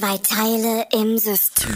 Zwei 0.00 0.16
Teile 0.16 0.86
im 0.94 1.18
System. 1.18 1.70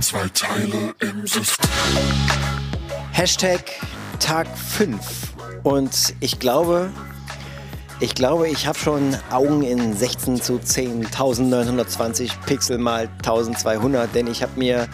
Zwei 0.00 0.28
Teile 0.34 0.94
im 0.98 1.26
System. 1.28 1.70
Hashtag 3.12 3.62
Tag 4.18 4.48
5. 4.58 4.98
Und 5.62 6.14
ich 6.18 6.40
glaube, 6.40 6.90
ich 8.02 8.16
glaube, 8.16 8.48
ich 8.48 8.66
habe 8.66 8.76
schon 8.76 9.16
Augen 9.30 9.62
in 9.62 9.96
16 9.96 10.42
zu 10.42 10.58
10, 10.58 11.06
1920 11.06 12.32
Pixel 12.46 12.76
mal 12.78 13.08
1200, 13.18 14.12
denn 14.12 14.26
ich 14.26 14.42
habe 14.42 14.58
mir 14.58 14.88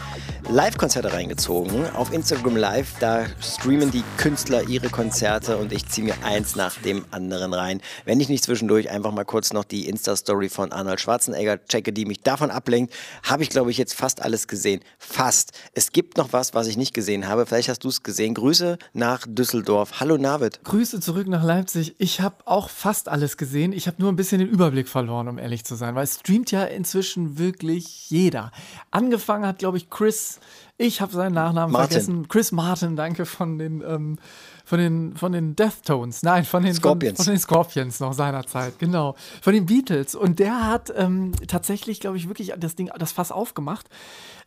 Live-Konzerte 0.51 1.13
reingezogen. 1.13 1.85
Auf 1.91 2.11
Instagram 2.11 2.57
Live, 2.57 2.95
da 3.01 3.27
streamen 3.39 3.91
die 3.91 4.03
Künstler 4.17 4.63
ihre 4.63 4.89
Konzerte 4.89 5.59
und 5.59 5.75
ich 5.75 5.87
ziehe 5.87 6.07
mir 6.07 6.15
eins 6.25 6.57
nach 6.57 6.75
dem 6.81 7.05
anderen 7.11 7.53
rein. 7.53 7.83
Wenn 8.07 8.19
ich 8.19 8.31
nicht 8.31 8.45
zwischendurch 8.45 8.89
einfach 8.89 9.13
mal 9.13 9.25
kurz 9.25 9.53
noch 9.53 9.65
die 9.65 9.87
Insta-Story 9.87 10.49
von 10.49 10.73
Arnold 10.73 11.03
Schwarzenegger 11.03 11.63
checke, 11.67 11.93
die 11.93 12.07
mich 12.07 12.23
davon 12.23 12.51
ablenkt, 12.51 12.95
habe 13.25 13.43
ich, 13.43 13.51
glaube 13.51 13.71
ich, 13.71 13.77
jetzt 13.77 13.93
fast 13.93 14.23
alles 14.23 14.49
gesehen. 14.49 14.81
Fast. 14.99 15.53
Es 15.75 15.93
gibt 15.93 16.17
noch 16.17 16.33
was, 16.33 16.55
was 16.55 16.67
ich 16.67 16.79
nicht 16.79 16.95
gesehen 16.95 17.29
habe. 17.29 17.45
Vielleicht 17.45 17.69
hast 17.69 17.85
du 17.85 17.89
es 17.89 18.03
gesehen. 18.03 18.33
Grüße 18.33 18.79
nach 18.95 19.27
Düsseldorf. 19.29 20.01
Hallo 20.01 20.17
Navid. 20.17 20.65
Grüße 20.65 21.01
zurück 21.01 21.29
nach 21.29 21.45
Leipzig. 21.45 21.95
Ich 21.99 22.23
habe 22.23 22.37
auch 22.47 22.71
fast 22.71 23.11
alles 23.11 23.37
gesehen. 23.37 23.75
Ich 23.75 23.87
habe 23.87 24.01
nur 24.01 24.11
ein 24.11 24.17
bisschen 24.17 24.39
den 24.39 24.49
Überblick 24.49 24.89
verloren, 24.89 25.29
um 25.29 25.37
ehrlich 25.37 25.67
zu 25.67 25.75
sein, 25.75 25.95
weil 25.95 26.05
es 26.05 26.21
streamt 26.21 26.51
ja 26.53 26.65
inzwischen 26.65 27.37
wirklich 27.37 28.09
jeder. 28.09 28.51
Angefangen 28.91 29.47
hat, 29.47 29.59
glaube 29.59 29.77
ich, 29.77 29.91
Chris 29.91 30.38
ich 30.77 31.01
habe 31.01 31.13
seinen 31.13 31.35
Nachnamen 31.35 31.73
Martin. 31.73 31.91
vergessen. 31.91 32.29
Chris 32.29 32.53
Martin, 32.53 32.95
danke 32.95 33.27
von 33.27 33.59
den, 33.59 33.83
ähm, 33.83 34.19
von 34.65 34.79
den, 34.79 35.17
von 35.17 35.33
den 35.33 35.57
Deftones. 35.57 36.23
Nein, 36.23 36.45
von 36.45 36.63
den 36.63 36.75
Scorpions. 36.75 37.17
Von, 37.17 37.25
von 37.25 37.35
den 37.35 37.41
Scorpions 37.41 38.01
noch 38.01 38.13
seinerzeit, 38.13 38.79
genau. 38.79 39.17
Von 39.43 39.55
den 39.55 39.67
Beatles. 39.67 40.15
Und 40.15 40.39
der 40.39 40.67
hat 40.67 40.93
ähm, 40.97 41.33
tatsächlich, 41.49 42.01
glaube 42.01 42.17
ich, 42.17 42.29
wirklich 42.29 42.53
das 42.57 42.77
Ding, 42.77 42.91
das 42.99 43.13
Fass 43.13 43.33
aufgemacht. 43.33 43.89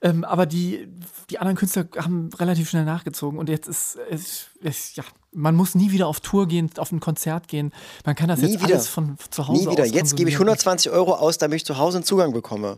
Ähm, 0.02 0.24
aber 0.24 0.46
die, 0.46 0.88
die 1.30 1.40
anderen 1.40 1.58
Künstler 1.58 1.88
haben 1.98 2.30
relativ 2.38 2.70
schnell 2.70 2.86
nachgezogen. 2.86 3.38
Und 3.38 3.50
jetzt 3.50 3.68
ist 3.68 4.00
es, 4.10 4.48
es 4.64 4.96
ja, 4.96 5.04
man 5.34 5.56
muss 5.56 5.76
nie 5.76 5.92
wieder 5.92 6.08
auf 6.08 6.22
Tour 6.22 6.48
gehen, 6.48 6.70
auf 6.78 6.92
ein 6.92 7.00
Konzert 7.00 7.48
gehen. 7.48 7.74
Man 8.06 8.16
kann 8.16 8.30
das 8.30 8.40
Nie 8.40 8.54
jetzt 8.54 8.64
wieder. 8.64 8.76
alles 8.76 8.88
von 8.88 9.18
zu 9.30 9.48
Hause 9.48 9.66
Nie 9.66 9.72
wieder. 9.72 9.86
Jetzt 9.86 10.16
gebe 10.16 10.30
ich 10.30 10.38
konsumieren. 10.38 10.60
120 10.60 10.92
Euro 10.92 11.14
aus, 11.16 11.38
damit 11.38 11.58
ich 11.58 11.66
zu 11.66 11.78
Hause 11.78 11.98
einen 11.98 12.06
Zugang 12.06 12.32
bekomme. 12.32 12.78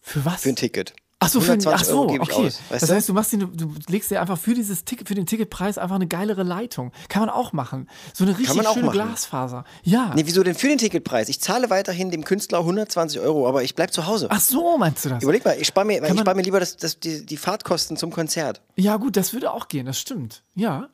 Für 0.00 0.24
was? 0.24 0.42
Für 0.42 0.48
ein 0.48 0.56
Ticket. 0.56 0.94
Ach 1.18 1.28
so, 1.30 1.40
für, 1.40 1.52
ach 1.52 1.82
120 1.82 1.88
so 1.88 2.02
okay. 2.02 2.46
aus. 2.46 2.60
Das 2.68 2.90
heißt, 2.90 3.08
du 3.08 3.14
machst 3.14 3.32
den, 3.32 3.40
du 3.56 3.72
legst 3.88 4.10
dir 4.10 4.20
einfach 4.20 4.38
für 4.38 4.52
dieses 4.52 4.84
Ticket, 4.84 5.08
für 5.08 5.14
den 5.14 5.24
Ticketpreis 5.24 5.78
einfach 5.78 5.96
eine 5.96 6.06
geilere 6.06 6.42
Leitung. 6.42 6.92
Kann 7.08 7.20
man 7.20 7.30
auch 7.30 7.54
machen. 7.54 7.88
So 8.12 8.24
eine 8.24 8.36
richtig 8.36 8.54
man 8.54 8.66
auch 8.66 8.74
schöne 8.74 8.86
machen. 8.86 8.96
Glasfaser. 8.96 9.64
Ja. 9.82 10.12
Nee, 10.14 10.22
wieso 10.26 10.42
denn 10.42 10.54
für 10.54 10.68
den 10.68 10.76
Ticketpreis? 10.76 11.30
Ich 11.30 11.40
zahle 11.40 11.70
weiterhin 11.70 12.10
dem 12.10 12.22
Künstler 12.24 12.58
120 12.58 13.20
Euro, 13.20 13.48
aber 13.48 13.62
ich 13.62 13.74
bleib 13.74 13.94
zu 13.94 14.06
Hause. 14.06 14.28
Ach 14.30 14.40
so, 14.40 14.76
meinst 14.76 15.06
du 15.06 15.08
das? 15.08 15.22
Überleg 15.22 15.42
mal, 15.42 15.56
ich 15.58 15.66
spare 15.66 15.86
mir, 15.86 16.02
ich 16.04 16.20
spar 16.20 16.34
mir 16.34 16.42
lieber 16.42 16.60
das, 16.60 16.76
das, 16.76 17.00
die, 17.00 17.24
die 17.24 17.36
Fahrtkosten 17.38 17.96
zum 17.96 18.10
Konzert. 18.10 18.60
Ja, 18.76 18.98
gut, 18.98 19.16
das 19.16 19.32
würde 19.32 19.52
auch 19.52 19.68
gehen, 19.68 19.86
das 19.86 19.98
stimmt. 19.98 20.42
Ja. 20.54 20.90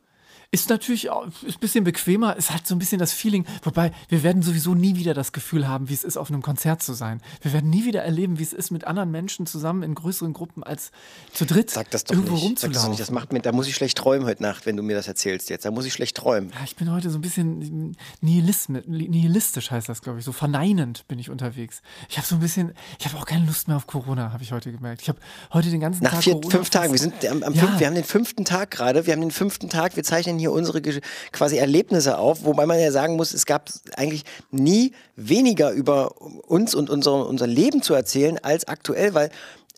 Ist 0.53 0.69
natürlich 0.69 1.09
auch 1.09 1.25
ist 1.25 1.55
ein 1.57 1.59
bisschen 1.59 1.83
bequemer, 1.83 2.35
ist 2.35 2.51
halt 2.51 2.67
so 2.67 2.75
ein 2.75 2.79
bisschen 2.79 2.99
das 2.99 3.11
Feeling. 3.11 3.43
Wobei, 3.63 3.91
wir 4.09 4.21
werden 4.21 4.43
sowieso 4.43 4.75
nie 4.75 4.95
wieder 4.95 5.15
das 5.15 5.31
Gefühl 5.31 5.67
haben, 5.67 5.89
wie 5.89 5.95
es 5.95 6.03
ist, 6.03 6.15
auf 6.15 6.29
einem 6.29 6.43
Konzert 6.43 6.83
zu 6.83 6.93
sein. 6.93 7.21
Wir 7.41 7.53
werden 7.53 7.71
nie 7.71 7.85
wieder 7.85 8.03
erleben, 8.03 8.37
wie 8.37 8.43
es 8.43 8.53
ist, 8.53 8.69
mit 8.69 8.85
anderen 8.85 9.09
Menschen 9.09 9.47
zusammen 9.47 9.81
in 9.81 9.95
größeren 9.95 10.31
Gruppen 10.31 10.63
als 10.63 10.91
zu 11.33 11.45
dritt 11.47 11.71
Sag 11.71 11.89
das 11.89 12.03
doch 12.03 12.13
irgendwo 12.13 12.33
nicht. 12.35 12.59
Sag 12.59 12.69
rumzulaufen. 12.69 12.73
das 12.73 12.83
doch 12.83 12.89
nicht. 12.89 12.99
Das 13.01 13.09
macht 13.09 13.33
mir, 13.33 13.39
da 13.41 13.51
muss 13.51 13.67
ich 13.67 13.73
schlecht 13.73 13.97
träumen 13.97 14.27
heute 14.27 14.43
Nacht, 14.43 14.67
wenn 14.67 14.77
du 14.77 14.83
mir 14.83 14.95
das 14.95 15.07
erzählst 15.07 15.49
jetzt. 15.49 15.65
Da 15.65 15.71
muss 15.71 15.85
ich 15.85 15.93
schlecht 15.93 16.17
träumen. 16.17 16.51
Ja, 16.51 16.63
ich 16.63 16.75
bin 16.75 16.91
heute 16.91 17.09
so 17.09 17.17
ein 17.17 17.21
bisschen 17.21 17.97
nihilist, 18.21 18.69
nihilistisch, 18.69 19.71
heißt 19.71 19.89
das, 19.89 20.03
glaube 20.03 20.19
ich. 20.19 20.25
So 20.25 20.33
verneinend 20.33 21.07
bin 21.07 21.17
ich 21.17 21.31
unterwegs. 21.31 21.81
Ich 22.09 22.17
habe 22.17 22.27
so 22.27 22.35
ein 22.35 22.41
bisschen, 22.41 22.73
ich 22.99 23.07
habe 23.07 23.17
auch 23.17 23.25
keine 23.25 23.47
Lust 23.47 23.67
mehr 23.67 23.77
auf 23.77 23.87
Corona, 23.87 24.31
habe 24.31 24.43
ich 24.43 24.51
heute 24.51 24.71
gemerkt. 24.71 25.01
Ich 25.01 25.09
habe 25.09 25.17
heute 25.51 25.71
den 25.71 25.79
ganzen 25.79 26.03
Nach 26.03 26.11
Tag 26.11 26.23
vier, 26.23 26.33
Corona 26.33 26.51
fünf 26.51 26.69
Tagen. 26.69 26.91
Wir 26.93 26.99
sind 26.99 27.25
am, 27.25 27.41
am 27.41 27.53
Ja. 27.55 27.65
fünf, 27.65 27.79
wir 27.79 27.87
haben 27.87 27.95
den 27.95 28.03
fünften 28.03 28.45
Tag 28.45 28.69
gerade. 28.69 29.07
Wir 29.07 29.13
haben 29.13 29.21
den 29.21 29.31
fünften 29.31 29.69
Tag. 29.69 29.95
Wir 29.95 30.03
zeichnen 30.03 30.37
hier 30.37 30.42
unsere 30.51 30.81
Ge- 30.81 31.01
quasi 31.31 31.57
Erlebnisse 31.57 32.17
auf, 32.17 32.43
wobei 32.43 32.65
man 32.65 32.79
ja 32.79 32.91
sagen 32.91 33.15
muss, 33.15 33.33
es 33.33 33.45
gab 33.45 33.69
eigentlich 33.95 34.23
nie 34.51 34.93
weniger 35.15 35.71
über 35.71 36.19
uns 36.47 36.75
und 36.75 36.89
unser, 36.89 37.27
unser 37.27 37.47
Leben 37.47 37.81
zu 37.81 37.93
erzählen 37.93 38.37
als 38.41 38.67
aktuell, 38.67 39.13
weil 39.13 39.29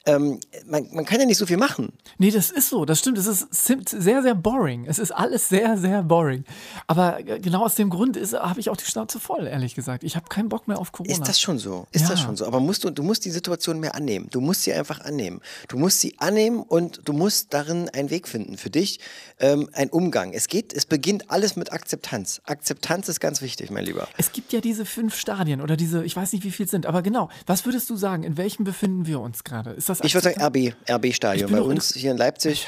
ähm, 0.05 0.39
man, 0.67 0.87
man 0.93 1.05
kann 1.05 1.19
ja 1.19 1.25
nicht 1.25 1.37
so 1.37 1.45
viel 1.45 1.57
machen. 1.57 1.93
Nee, 2.17 2.31
das 2.31 2.51
ist 2.51 2.69
so, 2.69 2.85
das 2.85 2.99
stimmt. 2.99 3.17
Es 3.17 3.25
ist 3.27 3.47
sehr, 3.51 4.21
sehr 4.21 4.35
boring. 4.35 4.85
Es 4.87 4.99
ist 4.99 5.11
alles 5.11 5.49
sehr, 5.49 5.77
sehr 5.77 6.03
boring. 6.03 6.43
Aber 6.87 7.21
genau 7.23 7.65
aus 7.65 7.75
dem 7.75 7.89
Grund 7.89 8.17
habe 8.17 8.59
ich 8.59 8.69
auch 8.69 8.77
die 8.77 8.85
Schnauze 8.85 9.19
voll, 9.19 9.47
ehrlich 9.47 9.75
gesagt. 9.75 10.03
Ich 10.03 10.15
habe 10.15 10.27
keinen 10.29 10.49
Bock 10.49 10.67
mehr 10.67 10.77
auf 10.79 10.91
Corona. 10.91 11.11
Ist 11.13 11.27
das 11.27 11.39
schon 11.39 11.57
so? 11.57 11.87
Ist 11.91 12.03
Ja. 12.03 12.09
das 12.09 12.21
schon 12.21 12.35
so? 12.35 12.45
Aber 12.45 12.59
musst 12.59 12.83
du, 12.83 12.89
du 12.91 13.03
musst 13.03 13.25
die 13.25 13.31
Situation 13.31 13.79
mehr 13.79 13.95
annehmen. 13.95 14.27
Du 14.31 14.41
musst 14.41 14.63
sie 14.63 14.73
einfach 14.73 15.01
annehmen. 15.01 15.41
Du 15.67 15.77
musst 15.77 15.99
sie 16.01 16.15
annehmen 16.19 16.61
und 16.61 17.01
du 17.05 17.13
musst 17.13 17.53
darin 17.53 17.89
einen 17.89 18.09
Weg 18.09 18.27
finden 18.27 18.57
für 18.57 18.69
dich, 18.69 18.99
ähm, 19.39 19.69
ein 19.73 19.89
Umgang. 19.89 20.33
Es 20.33 20.47
geht, 20.47 20.71
es 20.73 20.85
beginnt 20.85 21.31
alles 21.31 21.55
mit 21.55 21.73
Akzeptanz. 21.73 22.41
Akzeptanz 22.45 23.09
ist 23.09 23.19
ganz 23.19 23.41
wichtig, 23.41 23.71
mein 23.71 23.85
Lieber. 23.85 24.07
Es 24.17 24.31
gibt 24.31 24.53
ja 24.53 24.61
diese 24.61 24.85
fünf 24.85 25.15
Stadien 25.15 25.61
oder 25.61 25.75
diese, 25.77 26.03
ich 26.05 26.15
weiß 26.15 26.33
nicht, 26.33 26.43
wie 26.43 26.51
viel 26.51 26.65
es 26.65 26.71
sind, 26.71 26.85
aber 26.85 27.01
genau. 27.01 27.29
Was 27.45 27.65
würdest 27.65 27.89
du 27.89 27.95
sagen? 27.95 28.23
In 28.23 28.37
welchem 28.37 28.63
befinden 28.63 29.05
wir 29.07 29.19
uns 29.19 29.43
gerade? 29.43 29.71
Ist 29.71 29.89
das 29.89 29.94
Ich 30.03 30.13
würde 30.13 30.31
sagen? 30.33 30.41
RB, 30.41 30.73
RB-Stadion. 30.89 31.51
Bei 31.51 31.61
uns 31.61 31.93
hier 31.93 32.11
in 32.11 32.17
Leipzig 32.17 32.67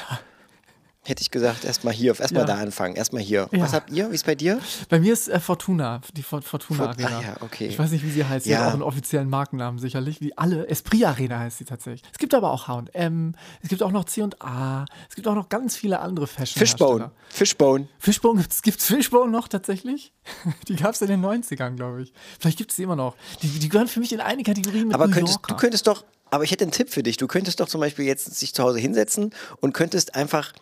hätte 1.04 1.22
ich 1.22 1.30
gesagt, 1.30 1.64
erstmal 1.64 1.94
hier, 1.94 2.18
erstmal 2.20 2.42
Ja. 2.42 2.46
da 2.46 2.54
anfangen, 2.58 2.94
erstmal 2.94 3.22
hier. 3.22 3.48
Ja. 3.50 3.60
Was 3.62 3.72
habt 3.72 3.88
ihr? 3.90 4.10
Wie 4.10 4.14
ist 4.14 4.26
bei 4.26 4.34
dir? 4.34 4.60
Bei 4.90 5.00
mir 5.00 5.14
ist 5.14 5.28
äh, 5.28 5.40
Fortuna, 5.40 6.02
die 6.14 6.22
For- 6.22 6.42
Fortuna 6.42 6.84
Fort- 6.84 7.02
Arena. 7.02 7.18
ah 7.18 7.22
ja, 7.22 7.36
okay. 7.40 7.66
Ich 7.68 7.78
weiß 7.78 7.92
nicht, 7.92 8.04
wie 8.04 8.10
sie 8.10 8.26
heißt. 8.26 8.44
Sie 8.44 8.50
Ja. 8.50 8.58
hat 8.60 8.68
auch 8.68 8.72
einen 8.74 8.82
offiziellen 8.82 9.30
Markennamen 9.30 9.78
sicherlich. 9.78 10.20
Wie 10.20 10.36
alle. 10.36 10.68
Esprit 10.68 11.06
Arena 11.06 11.38
heißt 11.38 11.56
sie 11.58 11.64
tatsächlich. 11.64 12.02
Es 12.12 12.18
gibt 12.18 12.34
aber 12.34 12.50
auch 12.52 12.68
H&M. 12.68 13.34
Es 13.62 13.70
gibt 13.70 13.82
auch 13.82 13.90
noch 13.90 14.04
C&A. 14.04 14.84
Es 15.08 15.14
gibt 15.14 15.26
auch 15.28 15.34
noch 15.34 15.48
ganz 15.48 15.76
viele 15.76 16.00
andere 16.00 16.26
Fashion. 16.26 16.58
Fishbone. 16.60 17.10
Fishbone. 17.30 17.88
Fishbone, 17.98 18.42
gibt's, 18.42 18.60
gibt's 18.60 18.84
Fishbone 18.84 19.30
noch 19.32 19.48
tatsächlich? 19.48 20.12
Die 20.68 20.76
gab 20.76 20.92
es 20.92 21.00
in 21.00 21.08
den 21.08 21.24
90ern, 21.24 21.76
glaube 21.76 22.02
ich. 22.02 22.12
Vielleicht 22.38 22.58
gibt 22.58 22.70
es 22.72 22.76
die 22.76 22.82
immer 22.82 22.96
noch. 22.96 23.16
Die, 23.40 23.48
die 23.48 23.68
gehören 23.70 23.88
für 23.88 24.00
mich 24.00 24.12
in 24.12 24.20
eine 24.20 24.42
Kategorie 24.42 24.84
mit 24.84 24.92
Aber 24.94 25.08
könntest, 25.08 25.38
du 25.48 25.54
könntest 25.56 25.86
doch, 25.86 26.04
aber 26.30 26.44
ich 26.44 26.50
hätte 26.50 26.64
einen 26.64 26.72
Tipp 26.72 26.90
für 26.90 27.02
dich. 27.02 27.16
Du 27.16 27.26
könntest 27.26 27.60
doch 27.60 27.68
zum 27.68 27.80
Beispiel 27.80 28.04
jetzt 28.04 28.34
sich 28.34 28.54
zu 28.54 28.62
Hause 28.62 28.78
hinsetzen 28.78 29.34
und 29.60 29.72
könntest 29.72 30.14
einfach 30.14 30.52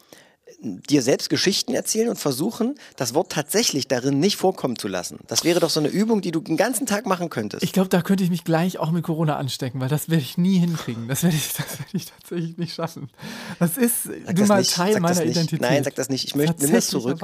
dir 0.61 1.03
selbst 1.03 1.29
Geschichten 1.31 1.75
erzählen 1.75 2.09
und 2.09 2.19
versuchen, 2.19 2.77
das 2.97 3.15
Wort 3.15 3.31
tatsächlich 3.33 3.89
darin 3.89 4.19
nicht 4.19 4.37
vorkommen 4.37 4.77
zu 4.77 4.89
lassen. 4.89 5.19
Das 5.27 5.45
wäre 5.45 5.61
doch 5.61 5.71
so 5.71 5.81
eine 5.81 5.89
Übung, 5.89 6.21
die 6.23 6.31
du 6.33 6.41
den 6.41 6.57
ganzen 6.57 6.87
Tag 6.87 7.07
machen 7.07 7.31
könntest. 7.31 7.63
Ich 7.63 7.73
glaube, 7.73 7.89
da 7.89 8.03
könnte 8.03 8.25
ich 8.25 8.31
mich 8.31 8.45
gleich 8.45 8.79
auch 8.79 8.91
mit 8.91 9.05
Corona 9.05 9.37
anstecken, 9.37 9.81
weil 9.81 9.89
das 9.89 10.09
werde 10.09 10.23
ich 10.23 10.39
nie 10.39 10.59
hinkriegen. 10.59 11.09
Das 11.09 11.23
werde 11.23 11.37
ich, 11.37 11.53
das 11.57 11.79
werde 11.79 11.91
ich 11.93 12.07
tatsächlich 12.07 12.57
nicht 12.59 12.75
schaffen. 12.75 13.11
Das 13.59 13.77
ist 13.77 14.05
Sag 14.05 14.37
nun 14.39 14.49
mal 14.49 14.59
nicht, 14.59 14.73
Teil 14.75 14.99
meiner. 15.01 15.23
Identität. 15.25 15.61
Nein, 15.61 15.85
sag 15.85 15.95
das 15.95 16.09
nicht. 16.09 16.25
Ich 16.25 16.35
möchte, 16.35 16.63
nimm 16.65 16.73
das 16.73 16.89
zurück. 16.89 17.19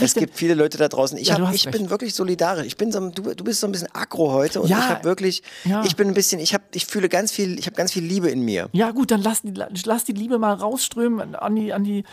Es 0.00 0.14
gibt 0.14 0.36
viele 0.36 0.54
Leute 0.54 0.78
da 0.78 0.88
draußen. 0.88 1.18
Ich, 1.18 1.28
Ja, 1.28 1.38
hab, 1.38 1.54
ich 1.54 1.66
recht. 1.66 1.76
bin 1.76 1.90
wirklich 1.90 2.14
solidarisch. 2.14 2.66
Ich 2.66 2.76
bin 2.76 2.92
so, 2.92 3.08
du, 3.10 3.34
du 3.34 3.44
bist 3.44 3.60
so 3.60 3.66
ein 3.66 3.72
bisschen 3.72 3.88
aggro 3.94 4.32
heute 4.32 4.60
und 4.60 4.68
Ja, 4.68 4.78
ich 4.78 4.84
habe 4.88 5.04
wirklich, 5.04 5.42
ja. 5.64 5.84
ich 5.84 5.96
bin 5.96 6.08
ein 6.08 6.14
bisschen, 6.14 6.40
ich 6.40 6.54
habe, 6.54 6.64
ich 6.74 6.86
fühle 6.86 7.08
ganz 7.08 7.32
viel, 7.32 7.58
ich 7.58 7.66
habe 7.66 7.76
ganz 7.76 7.92
viel 7.92 8.04
Liebe 8.04 8.28
in 8.28 8.42
mir. 8.42 8.68
Ja, 8.72 8.90
gut, 8.92 9.10
dann 9.10 9.22
lass, 9.22 9.42
die- 9.42 9.52
lass 9.84 10.04
die 10.04 10.12
Liebe 10.12 10.38
mal 10.38 10.54
rausströmen 10.54 11.34
an 11.34 11.54
die, 11.56 11.72
an 11.72 11.84
die 11.84 12.04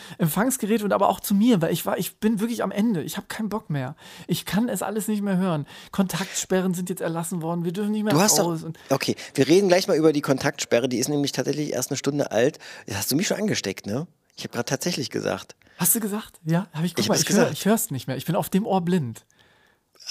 Empfangsgeräte 0.55 0.85
und 0.85 0.93
aber 0.93 1.09
auch 1.09 1.19
zu 1.19 1.33
mir, 1.35 1.61
weil 1.61 1.73
ich 1.73 1.85
war, 1.85 1.97
ich 1.97 2.17
bin 2.17 2.39
wirklich 2.39 2.63
am 2.63 2.71
Ende. 2.71 3.03
Ich 3.03 3.17
habe 3.17 3.27
keinen 3.27 3.49
Bock 3.49 3.69
mehr. 3.69 3.95
Ich 4.27 4.45
kann 4.45 4.69
es 4.69 4.81
alles 4.81 5.07
nicht 5.07 5.21
mehr 5.21 5.37
hören. 5.37 5.65
Kontaktsperren 5.91 6.73
sind 6.73 6.89
jetzt 6.89 7.01
erlassen 7.01 7.41
worden. 7.41 7.65
Wir 7.65 7.73
dürfen 7.73 7.91
nicht 7.91 8.03
mehr 8.03 8.13
Du 8.13 8.19
hast 8.21 8.37
doch, 8.39 8.45
raus. 8.45 8.63
und 8.63 8.77
okay, 8.89 9.15
wir 9.33 9.47
reden 9.47 9.67
gleich 9.67 9.87
mal 9.87 9.97
über 9.97 10.13
die 10.13 10.21
Kontaktsperre. 10.21 10.87
Die 10.87 10.97
ist 10.97 11.09
nämlich 11.09 11.31
tatsächlich 11.33 11.73
erst 11.73 11.91
eine 11.91 11.97
Stunde 11.97 12.31
alt. 12.31 12.59
Das 12.87 12.97
hast 12.97 13.11
du 13.11 13.15
mich 13.15 13.27
schon 13.27 13.37
angesteckt, 13.37 13.85
ne? 13.85 14.07
Ich 14.37 14.43
habe 14.43 14.53
gerade 14.53 14.65
tatsächlich 14.65 15.09
gesagt. 15.09 15.55
hast 15.77 15.95
du 15.95 15.99
gesagt? 15.99 16.39
Ja, 16.45 16.67
habe 16.73 16.85
ich. 16.85 16.93
Guck 16.95 17.03
Ich 17.03 17.09
mal, 17.09 17.19
ich, 17.19 17.29
hör, 17.29 17.51
ich 17.51 17.65
hör's 17.65 17.91
nicht 17.91 18.07
mehr. 18.07 18.17
Ich 18.17 18.25
bin 18.25 18.35
auf 18.35 18.49
dem 18.49 18.65
Ohr 18.65 18.81
blind. 18.81 19.25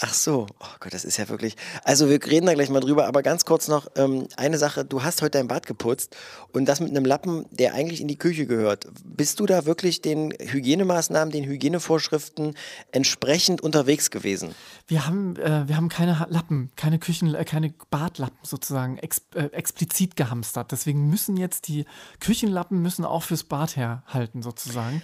Ach 0.00 0.12
so, 0.12 0.46
oh 0.58 0.66
Gott, 0.80 0.92
das 0.92 1.04
ist 1.04 1.18
ja 1.18 1.28
wirklich. 1.28 1.54
Also 1.84 2.08
wir 2.10 2.20
reden 2.26 2.46
da 2.46 2.54
gleich 2.54 2.68
mal 2.68 2.80
drüber, 2.80 3.06
aber 3.06 3.22
ganz 3.22 3.44
kurz 3.44 3.68
noch 3.68 3.86
ähm, 3.94 4.26
eine 4.36 4.58
Sache. 4.58 4.84
Du 4.84 5.04
hast 5.04 5.22
heute 5.22 5.38
dein 5.38 5.46
Bad 5.46 5.66
geputzt 5.66 6.16
und 6.52 6.64
das 6.66 6.80
mit 6.80 6.90
einem 6.90 7.04
Lappen, 7.04 7.46
der 7.52 7.74
eigentlich 7.74 8.00
in 8.00 8.08
die 8.08 8.18
Küche 8.18 8.46
gehört. 8.46 8.88
Bist 9.04 9.38
du 9.38 9.46
da 9.46 9.66
wirklich 9.66 10.02
den 10.02 10.32
Hygienemaßnahmen, 10.32 11.30
den 11.30 11.44
Hygienevorschriften 11.44 12.56
entsprechend 12.90 13.60
unterwegs 13.60 14.10
gewesen? 14.10 14.56
Wir 14.88 15.06
haben, 15.06 15.36
äh, 15.36 15.68
wir 15.68 15.76
haben 15.76 15.88
keine 15.88 16.26
Lappen, 16.28 16.72
keine 16.74 16.98
Küchen, 16.98 17.32
äh, 17.32 17.44
keine 17.44 17.72
Badlappen 17.90 18.38
sozusagen 18.42 18.98
ex, 18.98 19.22
äh, 19.36 19.44
explizit 19.52 20.16
gehamstert. 20.16 20.72
Deswegen 20.72 21.08
müssen 21.08 21.36
jetzt 21.36 21.68
die 21.68 21.84
Küchenlappen 22.18 22.82
müssen 22.82 23.04
auch 23.04 23.22
fürs 23.22 23.44
Bad 23.44 23.76
herhalten 23.76 24.42
sozusagen. 24.42 25.02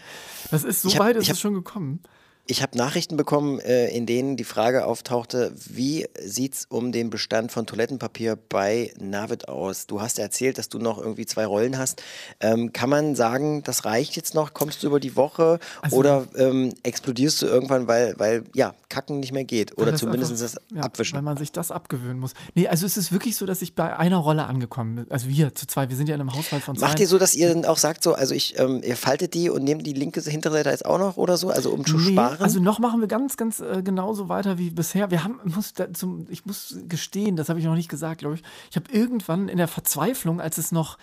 Das 0.50 0.64
ist 0.64 0.82
so 0.82 0.90
hab- 0.92 0.98
weit 0.98 1.16
ist 1.16 1.28
hab- 1.28 1.34
es 1.34 1.40
schon 1.40 1.54
gekommen. 1.54 2.02
Ich 2.50 2.62
habe 2.62 2.76
Nachrichten 2.76 3.17
bekommen, 3.17 3.61
äh, 3.61 3.88
in 3.97 4.06
denen 4.06 4.37
die 4.37 4.43
Frage 4.44 4.85
auftauchte, 4.85 5.52
wie 5.69 6.08
sieht 6.20 6.55
es 6.55 6.64
um 6.67 6.91
den 6.91 7.08
Bestand 7.08 7.52
von 7.52 7.64
Toilettenpapier 7.64 8.37
bei 8.49 8.93
Navid 8.99 9.49
aus? 9.49 9.87
Du 9.87 10.00
hast 10.00 10.19
erzählt, 10.19 10.58
dass 10.58 10.69
du 10.69 10.79
noch 10.81 10.99
irgendwie 10.99 11.26
zwei 11.26 11.47
Rollen 11.47 11.79
hast. 11.79 12.02
Ähm, 12.41 12.73
kann 12.73 12.91
man 12.91 13.14
sagen, 13.14 13.62
das 13.62 13.85
reicht 13.85 14.17
jetzt 14.17 14.35
noch? 14.35 14.52
Kommst 14.52 14.82
du 14.82 14.88
über 14.88 14.99
die 14.99 15.14
Woche 15.14 15.61
Also- 15.81 15.97
oder 15.97 16.26
ähm, 16.37 16.73
explodierst 16.82 17.41
du 17.43 17.47
irgendwann, 17.47 17.87
weil, 17.87 18.14
weil 18.19 18.43
ja, 18.52 18.75
Kacken 18.88 19.20
nicht 19.20 19.32
mehr 19.32 19.44
geht? 19.44 19.79
Oder 19.79 19.93
Weil 19.93 19.99
zumindest 19.99 20.32
einfach- 20.32 20.43
das 20.43 20.55
ja, 20.55 20.76
Weil 20.76 20.82
Abwischen. 20.85 21.23
man 21.25 21.37
sich 21.37 21.52
das 21.52 21.70
abgewöhnen 21.70 22.19
muss. 22.19 22.32
Nee, 22.56 22.67
also 22.67 22.85
es 22.85 22.97
ist 22.97 23.12
wirklich 23.12 23.37
so, 23.37 23.47
dass 23.47 23.62
ich 23.62 23.76
bei 23.76 23.97
einer 23.97 24.17
Rolle 24.17 24.44
angekommen 24.47 24.97
bin. 24.97 25.06
Also 25.11 25.29
wir 25.29 25.55
zu 25.55 25.69
zwei, 25.69 25.88
wir 25.88 25.97
sind 25.97 26.08
ja 26.08 26.17
in 26.17 26.20
einem 26.20 26.35
Haushalt 26.35 26.64
von 26.64 26.76
zwei. 26.76 26.87
Macht 26.88 26.99
ihr 26.99 27.06
so, 27.06 27.17
dass 27.19 27.37
ihr 27.37 27.55
dann 27.55 27.64
auch 27.64 27.79
sagt, 27.79 28.02
so, 28.02 28.14
also 28.14 28.35
ich, 28.35 28.58
ähm, 28.58 28.81
ihr 28.82 28.97
faltet 28.97 29.35
die 29.35 29.49
und 29.50 29.62
nehmt 29.62 29.87
die 29.87 29.93
linke 29.93 30.20
Hinterseite 30.20 30.70
jetzt 30.70 30.85
auch 30.85 30.99
noch 30.99 31.17
oder 31.17 31.37
so, 31.37 31.50
also 31.50 31.70
um 31.70 31.87
zu 31.87 31.97
Nee, 31.97 32.12
sparen? 32.12 32.39
Also 32.42 32.60
noch 32.60 32.78
machen 32.78 33.00
wir 33.00 33.08
ganz, 33.08 33.37
ganz 33.37 33.60
äh, 33.60 33.82
genauso 33.82 34.28
weiter 34.28 34.58
wie 34.58 34.70
bisher. 34.70 35.10
Wir 35.10 35.25
haben, 35.25 35.40
muss 35.44 35.75
zum, 35.92 36.26
ich 36.31 36.46
muss 36.46 36.76
gestehen, 36.88 37.37
das 37.37 37.48
habe 37.48 37.58
ich 37.58 37.64
noch 37.66 37.75
nicht 37.75 37.88
gesagt, 37.88 38.20
glaube 38.20 38.37
ich. 38.37 38.42
Ich 38.70 38.76
habe 38.76 38.90
irgendwann 38.92 39.48
in 39.48 39.58
der 39.58 39.69
Verzweiflung, 39.69 40.40
als 40.40 40.58
es 40.58 40.72
noch, 40.72 40.98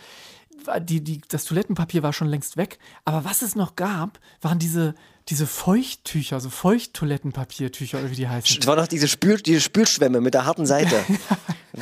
die, 0.82 1.04
die, 1.04 1.22
das 1.28 1.46
Toilettenpapier 1.46 2.04
war 2.04 2.14
schon 2.14 2.28
längst 2.28 2.58
weg, 2.58 2.80
aber 3.06 3.24
was 3.26 3.42
es 3.42 3.56
noch 3.56 3.76
gab, 3.76 4.20
waren 4.42 4.60
diese, 4.60 4.96
diese 5.30 5.46
Feuchttücher, 5.46 6.40
so 6.40 6.50
Feuchttoilettenpapiertücher 6.50 8.00
oder 8.00 8.12
wie 8.12 8.16
die 8.16 8.28
heißen. 8.28 8.58
Es 8.60 8.68
war 8.68 8.76
noch 8.76 8.88
diese, 8.88 9.08
Spül, 9.08 9.38
diese 9.38 9.62
Spülschwämme 9.62 10.22
mit 10.22 10.34
der 10.34 10.46
harten 10.46 10.66
Seite. 10.66 10.96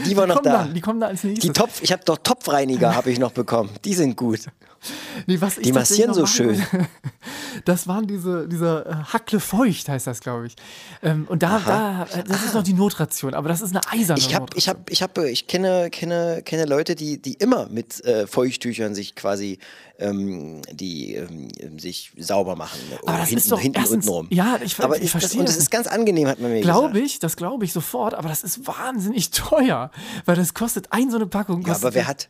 Die 0.04 0.18
war 0.18 0.26
Die 0.26 0.34
noch 0.34 0.36
kommen, 0.42 0.44
da. 0.44 0.64
dann, 0.64 0.74
die 0.74 0.82
kommen 0.82 1.00
da 1.00 1.08
als 1.08 1.24
nächstes. 1.24 1.48
Die 1.54 1.58
Topf, 1.58 1.82
ich 1.82 1.94
habe 1.94 2.04
doch 2.04 2.18
Topfreiniger 2.18 2.94
habe 2.98 3.12
ich 3.12 3.18
noch 3.18 3.32
bekommen. 3.32 3.70
Die 3.86 3.94
sind 3.94 4.18
gut. 4.18 4.42
Nee, 5.28 5.40
was 5.42 5.58
ich 5.58 5.64
Die 5.68 5.72
massieren 5.72 6.14
so 6.14 6.26
schön. 6.26 6.62
Das 7.64 7.88
waren 7.88 8.06
diese, 8.06 8.48
diese 8.50 8.86
äh, 8.86 9.14
Hackle 9.14 9.40
Feucht, 9.40 9.88
heißt 9.88 10.08
das, 10.08 10.20
glaube 10.20 10.48
ich. 10.48 10.56
Ähm, 11.02 11.26
und 11.30 11.42
da, 11.42 11.60
da, 11.66 12.04
äh, 12.14 12.24
das 12.26 12.44
ist 12.44 12.54
noch 12.54 12.64
die 12.64 12.74
Notration, 12.74 13.34
aber 13.34 13.48
das 13.48 13.62
ist 13.62 13.72
eine 13.72 13.82
eiserne 13.90 14.20
Ich 14.20 14.36
habe, 14.36 14.44
Notration. 14.44 14.58
ich 14.58 14.68
habe, 14.68 14.84
ich 14.90 15.02
habe, 15.02 15.30
ich 15.30 15.48
kenne, 15.48 15.90
kenne, 15.90 16.42
kenne 16.44 16.66
Leute, 16.66 16.96
die, 16.96 17.22
die 17.22 17.34
immer 17.36 17.68
mit 17.70 18.04
äh, 18.04 18.28
Feuchttüchern 18.28 18.94
sich 18.94 19.16
quasi 19.16 19.60
ähm, 20.00 20.62
die 20.72 21.16
ähm, 21.16 21.80
sich 21.80 22.12
sauber 22.18 22.58
machen. 22.58 22.78
Aber 23.06 23.18
das 23.20 23.30
hinten, 23.30 23.38
ist 23.44 23.52
doch 23.52 23.60
hinten 23.62 23.80
erstens- 23.80 24.06
unten 24.06 24.10
rum. 24.10 24.28
ja, 24.32 24.60
ich 24.62 24.78
aber 24.82 24.98
ich 24.98 25.04
das, 25.04 25.12
verstehe 25.12 25.40
und 25.40 25.48
das 25.48 25.56
das 25.56 25.64
ist 25.64 25.72
ganz 25.72 25.88
angenehm, 25.88 26.28
hat 26.28 26.40
man 26.42 26.52
mir 26.52 26.62
Glaube 26.62 26.90
gesagt. 26.92 27.06
ich, 27.06 27.20
das 27.20 27.38
glaube 27.38 27.64
ich 27.64 27.72
sofort, 27.72 28.14
aber 28.14 28.28
das 28.28 28.44
ist 28.44 28.68
wahnsinnig 28.68 29.30
teuer, 29.32 29.92
weil 30.26 30.36
das 30.36 30.54
kostet 30.54 30.92
ein 30.92 31.10
so 31.10 31.16
eine 31.16 31.28
Packung. 31.28 31.66
Ja, 31.66 31.76
aber 31.76 31.94
wer 31.94 32.08
hat? 32.08 32.28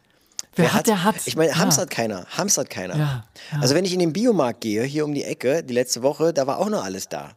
Wer 0.56 0.74
hat, 0.74 0.88
der 0.88 1.04
hat. 1.04 1.16
Ich 1.26 1.36
meine, 1.36 1.52
Ja. 1.52 1.58
hamstert 1.58 1.90
keiner. 1.90 2.26
Hamstert 2.38 2.70
keiner. 2.70 2.96
Ja, 2.96 3.26
ja. 3.52 3.60
Also 3.62 3.76
wenn 3.76 3.86
ich 3.86 3.94
in 3.94 4.00
den 4.00 4.14
Biomarkt 4.14 4.62
gehe, 4.62 4.84
hier 4.84 5.06
um 5.06 5.14
die 5.14 5.24
Ecke, 5.24 5.64
die 5.64 5.74
letzte 5.74 6.02
Woche, 6.04 6.34
da 6.34 6.48
war 6.48 6.60
auch 6.60 6.70
noch 6.70 6.84
alles 6.84 7.10
da. 7.10 7.22
An 7.22 7.32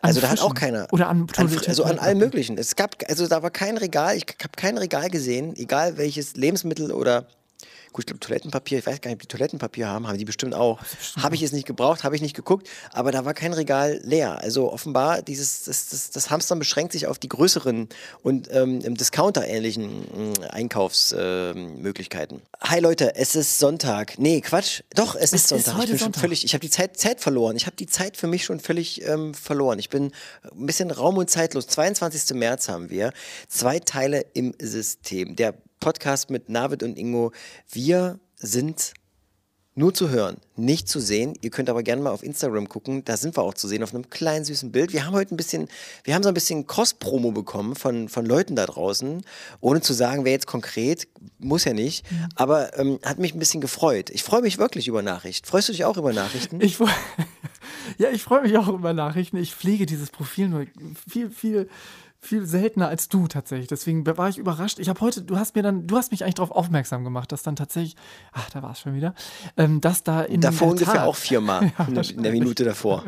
Also 0.00 0.20
da 0.20 0.28
hat 0.30 0.40
auch 0.40 0.50
Fischen. 0.50 0.54
keiner. 0.54 0.86
Oder 0.92 1.08
an 1.08 1.26
an, 1.36 1.50
Also 1.66 1.84
an 1.84 1.98
allem 1.98 2.18
möglichen. 2.18 2.58
Es 2.58 2.74
gab, 2.76 2.96
also 3.08 3.26
da 3.28 3.42
war 3.42 3.50
kein 3.50 3.76
Regal, 3.76 4.16
ich 4.16 4.24
habe 4.42 4.52
kein 4.56 4.76
Regal 4.78 5.08
gesehen, 5.10 5.54
egal 5.56 5.96
welches 5.98 6.34
Lebensmittel 6.34 6.90
oder 6.92 7.26
gut, 7.92 8.04
ich 8.04 8.06
glaube 8.06 8.20
Toilettenpapier, 8.20 8.78
ich 8.78 8.86
weiß 8.86 9.00
gar 9.00 9.10
nicht, 9.10 9.16
ob 9.16 9.22
die 9.22 9.28
Toilettenpapier 9.28 9.88
haben, 9.88 10.06
haben 10.06 10.18
die 10.18 10.24
bestimmt 10.24 10.54
auch. 10.54 10.78
Habe 11.20 11.34
ich 11.34 11.40
jetzt 11.40 11.52
nicht 11.52 11.66
gebraucht, 11.66 12.04
habe 12.04 12.14
ich 12.14 12.22
nicht 12.22 12.36
geguckt, 12.36 12.68
aber 12.92 13.10
da 13.12 13.24
war 13.24 13.34
kein 13.34 13.52
Regal 13.52 14.00
leer. 14.04 14.38
Also 14.40 14.72
offenbar, 14.72 15.22
dieses, 15.22 15.64
das, 15.64 15.88
das, 15.88 16.10
das 16.10 16.30
Hamstern 16.30 16.58
beschränkt 16.58 16.92
sich 16.92 17.06
auf 17.06 17.18
die 17.18 17.28
größeren 17.28 17.88
und 18.22 18.48
ähm, 18.52 18.94
Discounter-ähnlichen 18.94 20.38
Einkaufsmöglichkeiten. 20.50 22.42
Hi 22.60 22.80
Leute, 22.80 23.16
es 23.16 23.34
ist 23.34 23.58
Sonntag. 23.58 24.18
Nee, 24.18 24.40
Quatsch. 24.40 24.82
Doch, 24.94 25.14
es, 25.14 25.32
ist 25.32 25.34
ist 25.34 25.48
Sonntag. 25.48 25.72
Ich 25.72 25.78
heute 25.78 25.88
bin 25.88 25.98
schon 25.98 26.04
Sonntag. 26.06 26.20
völlig, 26.20 26.44
ich 26.44 26.54
habe 26.54 26.60
die 26.60 26.70
Zeit, 26.70 26.96
Zeit 26.96 27.20
verloren. 27.20 27.56
Ich 27.56 27.66
habe 27.66 27.76
die 27.76 27.86
Zeit 27.86 28.16
für 28.16 28.26
mich 28.26 28.44
schon 28.44 28.60
völlig 28.60 29.04
ähm, 29.06 29.34
verloren. 29.34 29.78
Ich 29.78 29.90
bin 29.90 30.12
ein 30.52 30.66
bisschen 30.66 30.90
raum- 30.90 31.16
und 31.18 31.30
zeitlos. 31.30 31.66
22. 31.66 32.36
März 32.36 32.68
haben 32.68 32.90
wir. 32.90 33.12
Zwei 33.48 33.78
Teile 33.80 34.24
im 34.34 34.54
System. 34.60 35.36
Der 35.36 35.54
Podcast 35.80 36.30
mit 36.30 36.48
Navid 36.48 36.82
und 36.82 36.98
Ingo. 36.98 37.32
Wir 37.70 38.18
sind 38.36 38.94
nur 39.78 39.94
zu 39.94 40.10
hören, 40.10 40.38
nicht 40.56 40.88
zu 40.88 40.98
sehen. 40.98 41.34
Ihr 41.40 41.50
könnt 41.50 41.70
aber 41.70 41.84
gerne 41.84 42.02
mal 42.02 42.10
auf 42.10 42.24
Instagram 42.24 42.68
gucken. 42.68 43.04
Da 43.04 43.16
sind 43.16 43.36
wir 43.36 43.44
auch 43.44 43.54
zu 43.54 43.68
sehen 43.68 43.84
auf 43.84 43.94
einem 43.94 44.10
kleinen 44.10 44.44
süßen 44.44 44.72
Bild. 44.72 44.92
Wir 44.92 45.06
haben 45.06 45.14
heute 45.14 45.32
ein 45.32 45.36
bisschen, 45.36 45.68
wir 46.02 46.16
haben 46.16 46.24
so 46.24 46.28
ein 46.28 46.34
bisschen 46.34 46.66
Cross-Promo 46.66 47.30
bekommen 47.30 47.76
von, 47.76 48.08
von 48.08 48.26
Leuten 48.26 48.56
da 48.56 48.66
draußen. 48.66 49.22
Ohne 49.60 49.80
zu 49.80 49.92
sagen, 49.92 50.24
wer 50.24 50.32
jetzt 50.32 50.48
konkret, 50.48 51.06
muss 51.38 51.64
ja 51.64 51.74
nicht. 51.74 52.04
Aber 52.34 52.76
ähm, 52.76 52.98
hat 53.04 53.20
mich 53.20 53.34
ein 53.34 53.38
bisschen 53.38 53.60
gefreut. 53.60 54.10
Ich 54.10 54.24
freue 54.24 54.42
mich 54.42 54.58
wirklich 54.58 54.88
über 54.88 55.02
Nachrichten. 55.02 55.46
Freust 55.46 55.68
du 55.68 55.72
dich 55.72 55.84
auch 55.84 55.96
über 55.96 56.12
Nachrichten? 56.12 56.60
Ich, 56.68 56.78
ja, 57.98 58.10
ich 58.10 58.22
freue 58.22 58.42
mich 58.42 58.58
auch 58.58 58.68
über 58.68 58.92
Nachrichten. 58.92 59.36
Ich 59.36 59.54
pflege 59.54 59.86
dieses 59.86 60.10
Profil 60.10 60.48
nur 60.48 60.66
viel, 61.08 61.30
viel, 61.30 61.68
viel 62.20 62.46
seltener 62.46 62.88
als 62.88 63.08
du 63.08 63.28
tatsächlich. 63.28 63.68
Deswegen 63.68 64.04
war 64.06 64.28
ich 64.28 64.38
überrascht. 64.38 64.78
Ich 64.80 64.88
habe 64.88 65.00
heute, 65.00 65.22
du 65.22 65.36
hast 65.36 65.54
mir 65.54 65.62
dann, 65.62 65.86
du 65.86 65.96
hast 65.96 66.10
mich 66.10 66.24
eigentlich 66.24 66.34
darauf 66.34 66.50
aufmerksam 66.50 67.04
gemacht, 67.04 67.30
dass 67.30 67.42
dann 67.44 67.54
tatsächlich, 67.56 67.94
ach, 68.32 68.50
da 68.50 68.62
war 68.62 68.72
es 68.72 68.80
schon 68.80 68.94
wieder, 68.94 69.14
ähm, 69.56 69.80
dass 69.80 70.02
da 70.02 70.22
in 70.22 70.40
Davor 70.40 70.68
der 70.68 70.72
ungefähr 70.72 70.94
Tat- 70.94 71.06
auch 71.06 71.16
viermal 71.16 71.72
in, 71.86 71.94
der, 71.94 72.10
in 72.10 72.22
der 72.24 72.32
Minute 72.32 72.64
davor. 72.64 73.04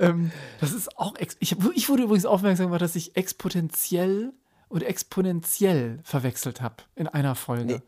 Ähm, 0.00 0.30
das 0.60 0.72
ist 0.72 0.98
auch, 0.98 1.14
ich, 1.18 1.36
ich 1.40 1.88
wurde 1.88 2.02
übrigens 2.04 2.26
aufmerksam 2.26 2.66
gemacht, 2.66 2.82
dass 2.82 2.96
ich 2.96 3.16
exponentiell 3.16 4.32
und 4.68 4.82
exponentiell 4.82 6.00
verwechselt 6.02 6.60
habe 6.60 6.76
in 6.96 7.06
einer 7.06 7.34
Folge. 7.34 7.64
Nee. 7.64 7.80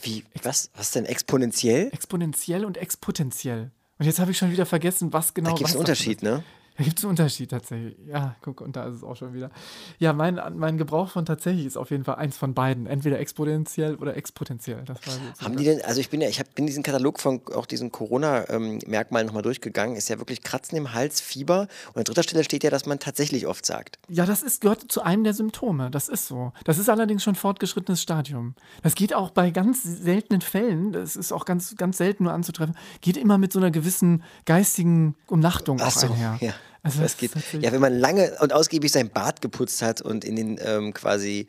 Wie, 0.00 0.24
was? 0.44 0.70
Was 0.76 0.92
denn 0.92 1.04
exponentiell? 1.04 1.88
Exponentiell 1.92 2.64
und 2.64 2.76
exponentiell. 2.76 3.72
Und 3.98 4.06
jetzt 4.06 4.20
habe 4.20 4.30
ich 4.30 4.38
schon 4.38 4.52
wieder 4.52 4.64
vergessen, 4.64 5.12
was 5.12 5.34
genau 5.34 5.50
Da 5.50 5.56
gibt 5.56 5.68
es 5.68 5.74
einen 5.74 5.80
Unterschied, 5.80 6.22
ne? 6.22 6.44
Da 6.78 6.84
gibt 6.84 6.98
es 6.98 7.04
einen 7.04 7.10
Unterschied 7.10 7.50
tatsächlich. 7.50 7.96
Ja, 8.06 8.36
guck, 8.40 8.60
und 8.60 8.76
da 8.76 8.84
ist 8.84 8.94
es 8.94 9.02
auch 9.02 9.16
schon 9.16 9.34
wieder. 9.34 9.50
Ja, 9.98 10.12
mein, 10.12 10.40
mein 10.54 10.78
Gebrauch 10.78 11.10
von 11.10 11.26
tatsächlich 11.26 11.66
ist 11.66 11.76
auf 11.76 11.90
jeden 11.90 12.04
Fall 12.04 12.14
eins 12.14 12.38
von 12.38 12.54
beiden. 12.54 12.86
Entweder 12.86 13.18
exponentiell 13.18 13.96
oder 13.96 14.16
exponentiell. 14.16 14.84
Das 14.84 15.04
war 15.04 15.14
jetzt 15.26 15.42
Haben 15.42 15.56
die 15.56 15.64
denn, 15.64 15.82
also 15.82 15.98
ich 15.98 16.08
bin 16.08 16.20
ja, 16.20 16.28
ich 16.28 16.38
hab, 16.38 16.54
bin 16.54 16.66
diesen 16.66 16.84
Katalog 16.84 17.18
von 17.18 17.40
auch 17.52 17.66
diesen 17.66 17.90
Corona-Merkmalen 17.90 19.26
nochmal 19.26 19.42
durchgegangen, 19.42 19.96
ist 19.96 20.08
ja 20.08 20.20
wirklich 20.20 20.44
Kratzen 20.44 20.78
im 20.78 20.94
Hals, 20.94 21.20
Fieber 21.20 21.66
und 21.94 21.98
an 21.98 22.04
dritter 22.04 22.22
Stelle 22.22 22.44
steht 22.44 22.62
ja, 22.62 22.70
dass 22.70 22.86
man 22.86 23.00
tatsächlich 23.00 23.48
oft 23.48 23.66
sagt. 23.66 23.98
Ja, 24.08 24.24
das 24.24 24.44
ist, 24.44 24.60
gehört 24.60 24.84
zu 24.92 25.02
einem 25.02 25.24
der 25.24 25.34
Symptome. 25.34 25.90
Das 25.90 26.08
ist 26.08 26.28
so. 26.28 26.52
Das 26.62 26.78
ist 26.78 26.88
allerdings 26.88 27.24
schon 27.24 27.34
fortgeschrittenes 27.34 28.00
Stadium. 28.00 28.54
Das 28.84 28.94
geht 28.94 29.14
auch 29.14 29.30
bei 29.30 29.50
ganz 29.50 29.82
seltenen 29.82 30.42
Fällen, 30.42 30.92
das 30.92 31.16
ist 31.16 31.32
auch 31.32 31.44
ganz, 31.44 31.74
ganz 31.74 31.98
selten 31.98 32.22
nur 32.22 32.32
anzutreffen, 32.32 32.76
geht 33.00 33.16
immer 33.16 33.36
mit 33.36 33.52
so 33.52 33.58
einer 33.58 33.72
gewissen 33.72 34.22
geistigen 34.44 35.16
Umnachtung 35.26 35.78
Ach 35.80 35.88
auch 35.88 35.90
so, 35.90 36.06
einher. 36.06 36.38
ja. 36.40 36.54
Also 36.82 37.02
das 37.02 37.16
das 37.16 37.32
geht. 37.52 37.62
Ja, 37.62 37.72
wenn 37.72 37.80
man 37.80 37.98
lange 37.98 38.36
und 38.40 38.52
ausgiebig 38.52 38.92
sein 38.92 39.10
Bad 39.10 39.40
geputzt 39.40 39.82
hat 39.82 40.00
und 40.00 40.24
in 40.24 40.36
den 40.36 40.60
ähm, 40.62 40.94
quasi 40.94 41.46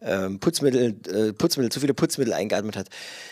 ähm, 0.00 0.38
Putzmittel, 0.40 0.96
äh, 1.08 1.32
Putzmittel, 1.32 1.70
zu 1.70 1.80
viele 1.80 1.94
Putzmittel 1.94 2.32
eingeatmet 2.32 2.76
hat. 2.76 2.88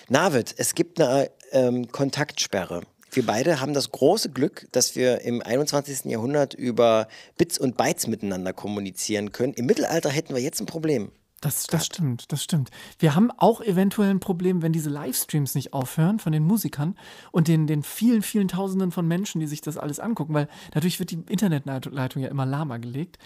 Navid, 0.08 0.54
es 0.56 0.74
gibt 0.74 1.00
eine 1.00 1.30
ähm, 1.52 1.90
Kontaktsperre. 1.90 2.82
Wir 3.10 3.26
beide 3.26 3.60
haben 3.60 3.74
das 3.74 3.90
große 3.90 4.30
Glück, 4.30 4.66
dass 4.72 4.96
wir 4.96 5.20
im 5.20 5.42
21. 5.42 6.06
Jahrhundert 6.06 6.54
über 6.54 7.08
Bits 7.36 7.58
und 7.58 7.76
Bytes 7.76 8.06
miteinander 8.06 8.54
kommunizieren 8.54 9.32
können. 9.32 9.52
Im 9.52 9.66
Mittelalter 9.66 10.08
hätten 10.08 10.34
wir 10.34 10.40
jetzt 10.40 10.60
ein 10.60 10.66
Problem. 10.66 11.12
Das, 11.42 11.64
das 11.66 11.86
stimmt, 11.86 12.30
das 12.30 12.44
stimmt. 12.44 12.70
Wir 13.00 13.16
haben 13.16 13.32
auch 13.32 13.60
eventuell 13.60 14.10
ein 14.10 14.20
Problem, 14.20 14.62
wenn 14.62 14.72
diese 14.72 14.88
Livestreams 14.88 15.56
nicht 15.56 15.72
aufhören 15.72 16.20
von 16.20 16.32
den 16.32 16.44
Musikern 16.44 16.96
und 17.32 17.48
den, 17.48 17.66
den 17.66 17.82
vielen, 17.82 18.22
vielen 18.22 18.46
Tausenden 18.46 18.92
von 18.92 19.08
Menschen, 19.08 19.40
die 19.40 19.48
sich 19.48 19.60
das 19.60 19.76
alles 19.76 19.98
angucken, 19.98 20.34
weil 20.34 20.48
dadurch 20.70 21.00
wird 21.00 21.10
die 21.10 21.18
Internetleitung 21.28 22.22
ja 22.22 22.28
immer 22.28 22.46
lahmer 22.46 22.78
gelegt. 22.78 23.18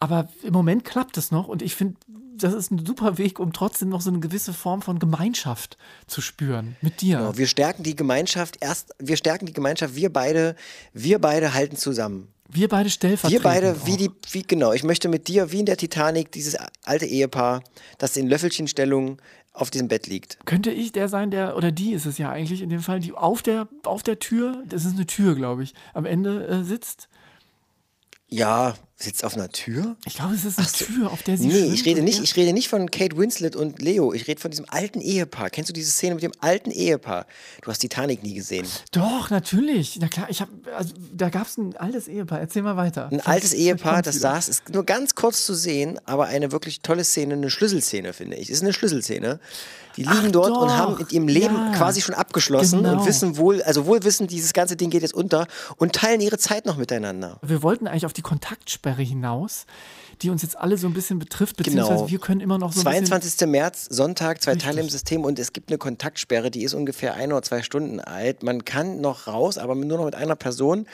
Aber 0.00 0.28
im 0.42 0.52
Moment 0.52 0.84
klappt 0.84 1.16
es 1.16 1.30
noch 1.30 1.48
und 1.48 1.62
ich 1.62 1.74
finde, 1.74 1.96
das 2.36 2.52
ist 2.52 2.70
ein 2.70 2.84
super 2.84 3.16
Weg, 3.16 3.38
um 3.38 3.54
trotzdem 3.54 3.88
noch 3.88 4.02
so 4.02 4.10
eine 4.10 4.20
gewisse 4.20 4.52
Form 4.52 4.82
von 4.82 4.98
Gemeinschaft 4.98 5.78
zu 6.06 6.20
spüren 6.20 6.76
mit 6.82 7.00
dir. 7.00 7.18
Genau, 7.18 7.38
wir 7.38 7.46
stärken 7.46 7.84
die 7.84 7.96
Gemeinschaft 7.96 8.58
erst, 8.60 8.94
wir 8.98 9.16
stärken 9.16 9.46
die 9.46 9.52
Gemeinschaft, 9.54 9.94
wir 9.94 10.12
beide, 10.12 10.56
wir 10.92 11.20
beide 11.20 11.54
halten 11.54 11.76
zusammen. 11.76 12.28
Wir 12.48 12.68
beide 12.68 12.86
Wir 12.86 12.90
stellvertretend. 12.90 13.42
beide, 13.42 13.86
wie 13.86 13.96
die, 13.96 14.10
wie 14.30 14.42
genau, 14.42 14.72
ich 14.72 14.84
möchte 14.84 15.08
mit 15.08 15.28
dir, 15.28 15.52
wie 15.52 15.60
in 15.60 15.66
der 15.66 15.76
Titanic, 15.76 16.32
dieses 16.32 16.56
alte 16.84 17.06
Ehepaar, 17.06 17.62
das 17.98 18.16
in 18.16 18.28
Löffelchenstellung 18.28 19.20
auf 19.54 19.70
diesem 19.70 19.88
Bett 19.88 20.06
liegt. 20.06 20.38
Könnte 20.46 20.70
ich 20.70 20.92
der 20.92 21.08
sein, 21.08 21.30
der, 21.30 21.56
oder 21.56 21.70
die 21.72 21.92
ist 21.92 22.06
es 22.06 22.18
ja 22.18 22.30
eigentlich 22.30 22.62
in 22.62 22.70
dem 22.70 22.80
Fall, 22.80 23.00
die 23.00 23.12
auf 23.12 23.42
der, 23.42 23.68
auf 23.84 24.02
der 24.02 24.18
Tür, 24.18 24.62
das 24.66 24.84
ist 24.84 24.94
eine 24.94 25.06
Tür, 25.06 25.34
glaube 25.34 25.62
ich, 25.62 25.74
am 25.94 26.04
Ende 26.06 26.46
äh, 26.46 26.62
sitzt? 26.62 27.08
Ja, 28.28 28.74
Sitzt 29.02 29.24
auf 29.24 29.34
einer 29.34 29.48
Tür? 29.48 29.96
Ich 30.04 30.14
glaube, 30.14 30.34
es 30.34 30.44
ist 30.44 30.58
eine 30.58 30.68
Tür, 30.68 31.10
auf 31.10 31.24
der 31.24 31.36
sie 31.36 31.48
Nee, 31.48 31.72
ich 31.74 31.84
rede 31.84 31.98
und 32.00 32.04
nicht, 32.04 32.22
ich 32.22 32.36
rede 32.36 32.52
nicht 32.52 32.68
von 32.68 32.88
Kate 32.88 33.16
Winslet 33.16 33.56
und 33.56 33.82
Leo. 33.82 34.12
Ich 34.12 34.28
rede 34.28 34.40
von 34.40 34.52
diesem 34.52 34.64
alten 34.68 35.00
Ehepaar. 35.00 35.50
Kennst 35.50 35.68
du 35.70 35.72
diese 35.72 35.90
Szene 35.90 36.14
mit 36.14 36.22
dem 36.22 36.30
alten 36.38 36.70
Ehepaar? 36.70 37.26
Du 37.62 37.70
hast 37.70 37.80
Titanic 37.80 38.22
nie 38.22 38.34
gesehen. 38.34 38.64
Doch, 38.92 39.30
natürlich. 39.30 39.98
Na 40.00 40.06
klar, 40.06 40.28
ich 40.30 40.40
habe, 40.40 40.52
also, 40.76 40.94
da 41.12 41.30
gab 41.30 41.48
es 41.48 41.56
ein 41.58 41.76
altes 41.76 42.06
Ehepaar. 42.06 42.38
Erzähl 42.40 42.62
mal 42.62 42.76
weiter. 42.76 43.08
Ein 43.10 43.20
altes 43.20 43.52
Ehepaar, 43.54 44.02
das 44.02 44.16
wieder. 44.16 44.34
saß, 44.34 44.48
ist 44.48 44.68
nur 44.68 44.84
ganz 44.84 45.16
kurz 45.16 45.44
zu 45.46 45.54
sehen, 45.54 45.98
aber 46.04 46.26
eine 46.26 46.52
wirklich 46.52 46.80
tolle 46.80 47.02
Szene, 47.02 47.34
eine 47.34 47.50
Schlüsselszene, 47.50 48.12
finde 48.12 48.36
ich. 48.36 48.50
Ist 48.50 48.62
eine 48.62 48.72
Schlüsselszene. 48.72 49.40
Die 49.96 50.02
liegen 50.04 50.14
Ach 50.28 50.30
dort 50.32 50.50
und 50.52 50.68
doch, 50.68 50.76
haben 50.76 50.96
mit 50.98 51.12
ihrem 51.12 51.28
Leben 51.28 51.54
ja. 51.54 51.72
quasi 51.76 52.00
schon 52.00 52.14
abgeschlossen 52.14 52.82
Genau. 52.82 53.00
und 53.00 53.06
wissen 53.06 53.36
wohl, 53.36 53.62
also 53.62 53.86
wohl 53.86 54.02
wissen, 54.04 54.26
dieses 54.26 54.52
ganze 54.52 54.76
Ding 54.76 54.90
geht 54.90 55.02
jetzt 55.02 55.14
unter 55.14 55.46
und 55.76 55.92
teilen 55.92 56.20
ihre 56.20 56.38
Zeit 56.38 56.66
noch 56.66 56.76
miteinander. 56.76 57.38
Wir 57.42 57.62
wollten 57.62 57.86
eigentlich 57.86 58.06
auf 58.06 58.12
die 58.12 58.22
Kontaktsperre 58.22 58.91
hinaus, 59.00 59.64
die 60.20 60.28
uns 60.28 60.42
jetzt 60.42 60.58
alle 60.58 60.76
so 60.76 60.86
ein 60.86 60.92
bisschen 60.92 61.18
betrifft, 61.18 61.56
beziehungsweise 61.56 61.94
Genau. 61.94 62.10
wir 62.10 62.18
können 62.18 62.40
immer 62.40 62.58
noch 62.58 62.72
so 62.72 62.80
ein 62.80 62.84
bisschen 62.84 63.06
22. 63.06 63.48
März, 63.48 63.86
Sonntag, 63.88 64.42
zwei 64.42 64.52
Richtig. 64.52 64.68
Teile 64.68 64.80
im 64.82 64.88
System 64.90 65.24
und 65.24 65.38
es 65.38 65.54
gibt 65.54 65.70
eine 65.70 65.78
Kontaktsperre, 65.78 66.50
die 66.50 66.64
ist 66.64 66.74
ungefähr 66.74 67.14
ein 67.14 67.32
oder 67.32 67.42
zwei 67.42 67.62
Stunden 67.62 68.00
alt. 68.00 68.42
Man 68.42 68.64
kann 68.64 69.00
noch 69.00 69.26
raus, 69.26 69.56
aber 69.56 69.74
nur 69.74 69.98
noch 69.98 70.04
mit 70.04 70.14
einer 70.14 70.36
Person. 70.36 70.86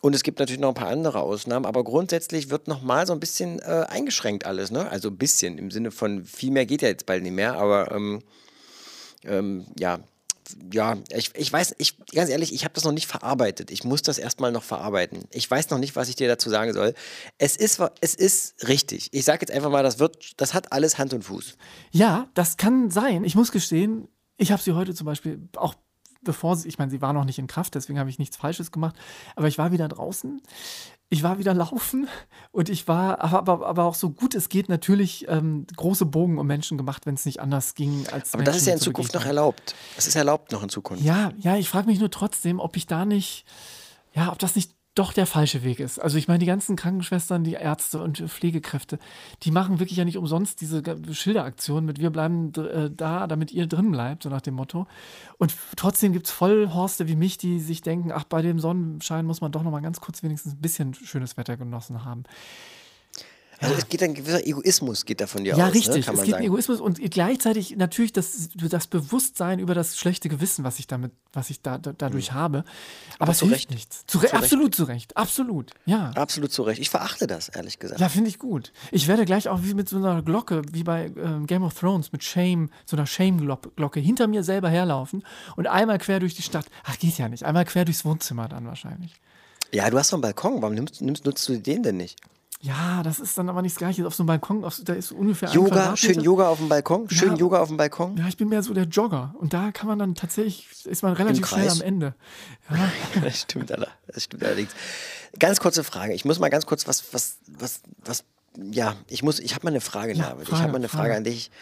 Und 0.00 0.14
es 0.14 0.22
gibt 0.22 0.38
natürlich 0.38 0.60
noch 0.60 0.68
ein 0.68 0.74
paar 0.74 0.88
andere 0.88 1.20
Ausnahmen, 1.20 1.66
aber 1.66 1.82
grundsätzlich 1.82 2.50
wird 2.50 2.68
noch 2.68 2.82
mal 2.82 3.06
so 3.06 3.12
ein 3.12 3.20
bisschen 3.20 3.58
äh, 3.58 3.84
eingeschränkt 3.88 4.46
alles, 4.46 4.70
ne? 4.70 4.88
Also 4.88 5.08
ein 5.08 5.16
bisschen 5.16 5.58
im 5.58 5.70
Sinne 5.72 5.90
von 5.90 6.24
viel 6.24 6.52
mehr 6.52 6.66
geht 6.66 6.82
ja 6.82 6.88
jetzt 6.88 7.04
bald 7.06 7.22
nicht 7.24 7.32
mehr, 7.34 7.56
aber 7.58 7.90
ähm, 7.90 8.22
ähm, 9.24 9.66
ja, 9.76 9.98
ja, 10.72 10.96
ich, 11.10 11.34
ich 11.34 11.52
weiß, 11.52 11.74
ich 11.78 11.96
ganz 12.12 12.30
ehrlich, 12.30 12.52
ich 12.52 12.64
habe 12.64 12.74
das 12.74 12.84
noch 12.84 12.92
nicht 12.92 13.06
verarbeitet. 13.06 13.70
Ich 13.70 13.84
muss 13.84 14.02
das 14.02 14.18
erstmal 14.18 14.52
noch 14.52 14.62
verarbeiten. 14.62 15.24
Ich 15.30 15.50
weiß 15.50 15.70
noch 15.70 15.78
nicht, 15.78 15.96
was 15.96 16.08
ich 16.08 16.16
dir 16.16 16.28
dazu 16.28 16.50
sagen 16.50 16.72
soll. 16.72 16.94
Es 17.38 17.56
ist, 17.56 17.80
es 18.00 18.14
ist 18.14 18.68
richtig. 18.68 19.08
Ich 19.12 19.24
sage 19.24 19.40
jetzt 19.42 19.50
einfach 19.50 19.70
mal, 19.70 19.82
das 19.82 19.98
wird, 19.98 20.40
das 20.40 20.54
hat 20.54 20.72
alles 20.72 20.98
Hand 20.98 21.14
und 21.14 21.22
Fuß. 21.22 21.56
Ja, 21.90 22.28
das 22.34 22.56
kann 22.56 22.90
sein. 22.90 23.24
Ich 23.24 23.34
muss 23.34 23.52
gestehen, 23.52 24.08
ich 24.36 24.52
habe 24.52 24.62
sie 24.62 24.72
heute 24.72 24.94
zum 24.94 25.06
Beispiel 25.06 25.48
auch 25.56 25.74
bevor 26.22 26.56
sie, 26.56 26.68
ich 26.68 26.78
meine, 26.78 26.90
sie 26.90 27.00
war 27.00 27.12
noch 27.12 27.24
nicht 27.24 27.38
in 27.38 27.46
Kraft, 27.46 27.74
deswegen 27.74 27.98
habe 27.98 28.10
ich 28.10 28.18
nichts 28.18 28.36
Falsches 28.36 28.72
gemacht, 28.72 28.96
aber 29.36 29.48
ich 29.48 29.56
war 29.56 29.72
wieder 29.72 29.88
draußen, 29.88 30.42
ich 31.10 31.22
war 31.22 31.38
wieder 31.38 31.54
laufen 31.54 32.08
und 32.52 32.68
ich 32.68 32.86
war, 32.86 33.20
aber, 33.20 33.66
aber, 33.66 33.84
auch 33.84 33.94
so 33.94 34.10
gut 34.10 34.34
es 34.34 34.48
geht, 34.48 34.68
natürlich 34.68 35.26
ähm, 35.28 35.66
große 35.74 36.04
Bogen 36.04 36.38
um 36.38 36.46
Menschen 36.46 36.76
gemacht, 36.76 37.06
wenn 37.06 37.14
es 37.14 37.24
nicht 37.24 37.40
anders 37.40 37.74
ging 37.74 38.06
als 38.08 38.34
Aber 38.34 38.44
das 38.44 38.56
ist 38.56 38.66
ja 38.66 38.72
in 38.72 38.74
Menschen 38.74 38.84
zu 38.84 38.90
Zukunft 38.90 39.14
noch 39.14 39.24
erlaubt. 39.24 39.74
Das 39.96 40.06
ist 40.06 40.16
erlaubt 40.16 40.52
noch 40.52 40.62
in 40.62 40.68
Zukunft. 40.68 41.02
Ja, 41.02 41.32
ja, 41.38 41.56
ich 41.56 41.68
frage 41.68 41.86
mich 41.86 41.98
nur 41.98 42.10
trotzdem, 42.10 42.60
ob 42.60 42.76
ich 42.76 42.86
da 42.86 43.06
nicht, 43.06 43.46
ja, 44.12 44.30
ob 44.30 44.38
das 44.38 44.54
nicht 44.54 44.72
doch 44.98 45.12
der 45.12 45.26
falsche 45.26 45.62
Weg 45.62 45.80
ist. 45.80 45.98
Also 45.98 46.18
ich 46.18 46.26
meine, 46.26 46.40
die 46.40 46.46
ganzen 46.46 46.74
Krankenschwestern, 46.74 47.44
die 47.44 47.52
Ärzte 47.52 48.02
und 48.02 48.18
Pflegekräfte, 48.18 48.98
die 49.42 49.50
machen 49.50 49.78
wirklich 49.78 49.98
ja 49.98 50.04
nicht 50.04 50.18
umsonst 50.18 50.60
diese 50.60 50.82
Schilderaktion 51.12 51.84
mit 51.84 52.00
wir 52.00 52.10
bleiben 52.10 52.52
äh, 52.54 52.90
da, 52.90 53.26
damit 53.26 53.52
ihr 53.52 53.66
drin 53.66 53.92
bleibt, 53.92 54.24
so 54.24 54.28
nach 54.28 54.40
dem 54.40 54.54
Motto. 54.54 54.86
Und 55.38 55.54
trotzdem 55.76 56.12
gibt 56.12 56.26
es 56.26 56.32
Vollhorste 56.32 57.06
wie 57.06 57.16
mich, 57.16 57.38
die 57.38 57.60
sich 57.60 57.80
denken, 57.80 58.10
ach, 58.12 58.24
bei 58.24 58.42
dem 58.42 58.58
Sonnenschein 58.58 59.24
muss 59.24 59.40
man 59.40 59.52
doch 59.52 59.62
noch 59.62 59.70
mal 59.70 59.80
ganz 59.80 60.00
kurz 60.00 60.22
wenigstens 60.22 60.54
ein 60.54 60.60
bisschen 60.60 60.94
schönes 60.94 61.36
Wetter 61.36 61.56
genossen 61.56 62.04
haben. 62.04 62.24
Also 63.60 63.74
es 63.74 63.88
geht 63.88 64.02
ein 64.04 64.14
gewisser 64.14 64.46
Egoismus 64.46 65.04
geht 65.04 65.20
da 65.20 65.26
von 65.26 65.42
dir 65.42 65.56
Ja, 65.56 65.66
aus. 65.66 65.74
richtig. 65.74 65.96
Ne? 65.96 66.02
Kann 66.02 66.14
es 66.14 66.18
man 66.18 66.24
geht 66.26 66.34
sagen. 66.34 66.44
Egoismus 66.44 66.80
und 66.80 67.00
gleichzeitig 67.10 67.76
natürlich 67.76 68.12
das, 68.12 68.50
das 68.54 68.86
Bewusstsein 68.86 69.58
über 69.58 69.74
das 69.74 69.96
schlechte 69.98 70.28
Gewissen, 70.28 70.62
was 70.64 70.78
ich 70.78 70.86
damit, 70.86 71.10
was 71.32 71.50
ich 71.50 71.60
da, 71.60 71.76
da 71.78 71.92
dadurch 71.92 72.32
habe. 72.32 72.64
Aber, 73.18 73.32
es 73.32 73.38
zu 73.38 73.46
hilft 73.46 73.62
Recht. 73.62 73.70
nichts. 73.70 74.04
Zu 74.06 74.18
Re 74.18 74.26
Zu 74.28 74.32
Recht. 74.34 74.44
absolut 74.44 74.74
zu 74.74 74.84
Recht. 74.84 75.16
Absolut. 75.16 75.70
Ja. 75.86 76.10
Absolut 76.10 76.52
zu 76.52 76.62
Recht. 76.62 76.80
Ich 76.80 76.90
verachte 76.90 77.26
das, 77.26 77.48
ehrlich 77.48 77.78
gesagt. 77.80 78.00
Ja, 78.00 78.08
finde 78.08 78.28
ich 78.30 78.38
gut. 78.38 78.72
Ich 78.92 79.08
werde 79.08 79.24
gleich 79.24 79.48
auch 79.48 79.60
wie 79.62 79.74
mit 79.74 79.88
so 79.88 79.96
einer 79.96 80.22
Glocke, 80.22 80.62
wie 80.72 80.84
bei 80.84 81.06
ähm, 81.16 81.46
Game 81.48 81.64
of 81.64 81.74
Thrones, 81.78 82.12
mit 82.12 82.22
Shame, 82.22 82.70
so 82.86 82.96
einer 82.96 83.06
Shame-Glocke, 83.06 83.98
hinter 83.98 84.28
mir 84.28 84.44
selber 84.44 84.68
herlaufen 84.70 85.24
und 85.56 85.66
einmal 85.66 85.98
quer 85.98 86.20
durch 86.20 86.34
die 86.36 86.42
Stadt. 86.42 86.66
Ach, 86.84 86.96
geht 86.98 87.18
ja 87.18 87.28
nicht. 87.28 87.42
Einmal 87.44 87.64
quer 87.64 87.84
durchs 87.84 88.04
Wohnzimmer 88.04 88.48
dann 88.48 88.66
wahrscheinlich. 88.66 89.14
Ja, 89.72 89.90
du 89.90 89.98
hast 89.98 90.10
doch 90.12 90.14
einen 90.16 90.22
Balkon. 90.22 90.62
Warum 90.62 90.74
nimmst, 90.74 91.02
nimmst, 91.02 91.24
nutzt 91.26 91.48
du 91.48 91.56
den 91.58 91.82
denn 91.82 91.96
nicht? 91.96 92.20
Ja, 92.60 93.04
das 93.04 93.20
ist 93.20 93.38
dann 93.38 93.48
aber 93.48 93.62
nicht 93.62 93.74
das 93.76 93.78
Gleiche. 93.78 94.04
Auf 94.06 94.14
so 94.16 94.22
einem 94.24 94.26
Balkon, 94.28 94.64
auf, 94.64 94.80
da 94.82 94.92
ist 94.92 95.12
ungefähr 95.12 95.48
Yoga, 95.50 95.96
schön 95.96 96.20
Yoga 96.20 96.48
auf 96.48 96.58
dem 96.58 96.68
Balkon. 96.68 97.08
Schön 97.08 97.30
Ja. 97.32 97.36
Yoga 97.36 97.60
auf 97.60 97.68
dem 97.68 97.76
Balkon. 97.76 98.16
Ja, 98.16 98.26
ich 98.26 98.36
bin 98.36 98.48
mehr 98.48 98.64
so 98.64 98.74
der 98.74 98.84
Jogger. 98.84 99.32
Und 99.38 99.52
da 99.52 99.70
kann 99.70 99.86
man 99.86 99.98
dann 100.00 100.16
tatsächlich, 100.16 100.66
ist 100.84 101.02
man 101.04 101.12
relativ 101.12 101.46
schnell 101.46 101.68
am 101.70 101.80
Ende. 101.80 102.14
Ja, 102.68 102.90
Das 103.22 103.40
stimmt, 103.42 103.70
aller. 103.70 103.88
Das 104.08 104.24
stimmt 104.24 104.42
allerdings. 104.42 104.72
Ganz 105.38 105.60
kurze 105.60 105.84
Frage. 105.84 106.14
Ich 106.14 106.24
muss 106.24 106.40
mal 106.40 106.48
ganz 106.48 106.66
kurz 106.66 106.88
was, 106.88 107.12
was, 107.14 107.38
was, 107.46 107.80
was, 108.04 108.24
ja, 108.56 108.96
ich 109.06 109.22
muss, 109.22 109.38
ich 109.38 109.54
habe 109.54 109.64
mal 109.64 109.70
eine 109.70 109.80
Frage, 109.80 110.14
Ja, 110.14 110.30
David. 110.30 110.42
ich 110.42 110.48
Frage, 110.48 110.62
habe 110.62 110.72
mal 110.72 110.78
eine 110.78 110.88
Frage 110.88 111.02
Frage. 111.10 111.16
an 111.18 111.24
dich. 111.24 111.52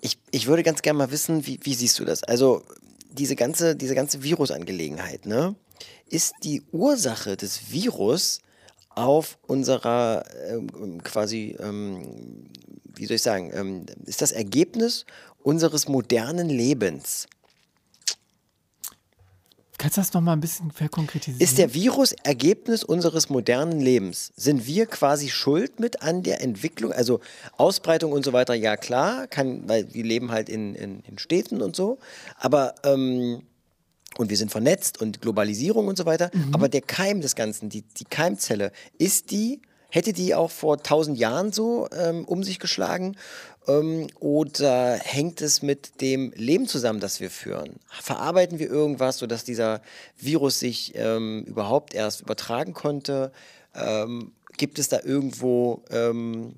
Ich, 0.00 0.18
ich 0.30 0.46
würde 0.46 0.62
ganz 0.62 0.82
gerne 0.82 0.98
mal 0.98 1.10
wissen, 1.10 1.46
wie, 1.46 1.58
wie 1.62 1.74
siehst 1.74 1.98
du 1.98 2.04
das? 2.04 2.22
Also, 2.22 2.62
diese 3.10 3.34
ganze, 3.34 3.74
diese 3.74 3.96
ganze 3.96 4.22
Virusangelegenheit, 4.22 5.26
ne? 5.26 5.56
Ist 6.08 6.34
die 6.44 6.62
Ursache 6.70 7.36
des 7.36 7.72
Virus 7.72 8.40
auf 8.96 9.38
unserer 9.46 10.24
ähm, 10.48 11.02
quasi, 11.04 11.56
ähm, 11.60 12.48
wie 12.94 13.06
soll 13.06 13.16
ich 13.16 13.22
sagen, 13.22 13.52
ähm, 13.54 13.86
ist 14.06 14.22
das 14.22 14.32
Ergebnis 14.32 15.06
unseres 15.42 15.86
modernen 15.86 16.48
Lebens? 16.48 17.28
kannst 19.86 19.96
du 19.96 20.00
das 20.00 20.12
noch 20.14 20.20
mal 20.20 20.32
ein 20.32 20.40
bisschen 20.40 20.70
verkonkretisieren? 20.70 21.40
Ist 21.40 21.58
der 21.58 21.72
Virus 21.74 22.12
Ergebnis 22.24 22.82
unseres 22.82 23.28
modernen 23.28 23.80
Lebens? 23.80 24.32
Sind 24.36 24.66
wir 24.66 24.86
quasi 24.86 25.28
schuld 25.28 25.78
mit 25.80 26.02
an 26.02 26.22
der 26.22 26.42
Entwicklung? 26.42 26.92
Also 26.92 27.20
Ausbreitung 27.56 28.12
und 28.12 28.24
so 28.24 28.32
weiter, 28.32 28.54
ja 28.54 28.76
klar, 28.76 29.26
kann, 29.26 29.68
weil 29.68 29.92
wir 29.92 30.04
leben 30.04 30.32
halt 30.32 30.48
in, 30.48 30.74
in, 30.74 31.00
in 31.00 31.18
Städten 31.18 31.62
und 31.62 31.76
so, 31.76 31.98
aber 32.38 32.74
ähm, 32.84 33.42
und 34.18 34.30
wir 34.30 34.36
sind 34.36 34.50
vernetzt 34.50 35.00
und 35.00 35.20
Globalisierung 35.20 35.88
und 35.88 35.96
so 35.96 36.06
weiter, 36.06 36.30
aber 36.52 36.68
der 36.68 36.82
Keim 36.82 37.20
des 37.20 37.34
Ganzen, 37.34 37.68
die, 37.68 37.82
die 37.82 38.04
Keimzelle, 38.04 38.72
ist 38.98 39.30
die, 39.30 39.60
hätte 39.90 40.12
die 40.12 40.34
auch 40.34 40.50
vor 40.50 40.82
tausend 40.82 41.18
Jahren 41.18 41.52
so 41.52 41.88
ähm, 41.92 42.24
um 42.24 42.42
sich 42.42 42.58
geschlagen? 42.58 43.16
Ähm, 43.68 44.08
oder 44.20 44.94
hängt 44.94 45.40
es 45.40 45.62
mit 45.62 46.00
dem 46.00 46.32
Leben 46.34 46.66
zusammen, 46.66 47.00
das 47.00 47.20
wir 47.20 47.30
führen? 47.30 47.76
Verarbeiten 47.88 48.58
wir 48.58 48.68
irgendwas, 48.68 49.18
sodass 49.18 49.44
dieser 49.44 49.82
Virus 50.16 50.60
sich 50.60 50.92
ähm, 50.96 51.44
überhaupt 51.44 51.94
erst 51.94 52.20
übertragen 52.20 52.74
konnte? 52.74 53.32
Ähm, 53.74 54.32
gibt 54.56 54.78
es 54.78 54.88
da 54.88 55.00
irgendwo 55.02 55.82
ähm, 55.90 56.56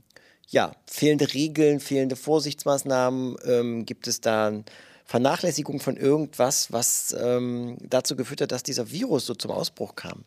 ja, 0.49 0.73
fehlende 0.87 1.33
Regeln, 1.35 1.81
fehlende 1.81 2.17
Vorsichtsmaßnahmen? 2.17 3.37
Ähm, 3.45 3.87
gibt 3.87 4.07
es 4.07 4.21
da 4.21 4.53
Vernachlässigung 5.09 5.81
von 5.81 5.97
irgendwas, 5.97 6.71
was 6.71 7.17
ähm, 7.19 7.79
dazu 7.81 8.15
geführt 8.15 8.43
hat, 8.43 8.53
dass 8.53 8.62
dieser 8.62 8.91
Virus 8.91 9.25
so 9.25 9.35
zum 9.35 9.50
Ausbruch 9.50 9.97
kam? 9.97 10.23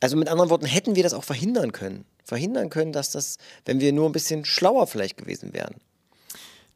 Also 0.00 0.16
mit 0.16 0.28
anderen 0.28 0.48
Worten, 0.48 0.64
hätten 0.64 0.96
wir 0.96 1.02
das 1.02 1.12
auch 1.12 1.22
verhindern 1.22 1.72
können? 1.72 2.06
Verhindern 2.24 2.70
können, 2.70 2.94
dass 2.94 3.10
das, 3.10 3.36
wenn 3.66 3.78
wir 3.78 3.92
nur 3.92 4.08
ein 4.08 4.12
bisschen 4.12 4.46
schlauer 4.46 4.86
vielleicht 4.86 5.18
gewesen 5.18 5.52
wären. 5.52 5.74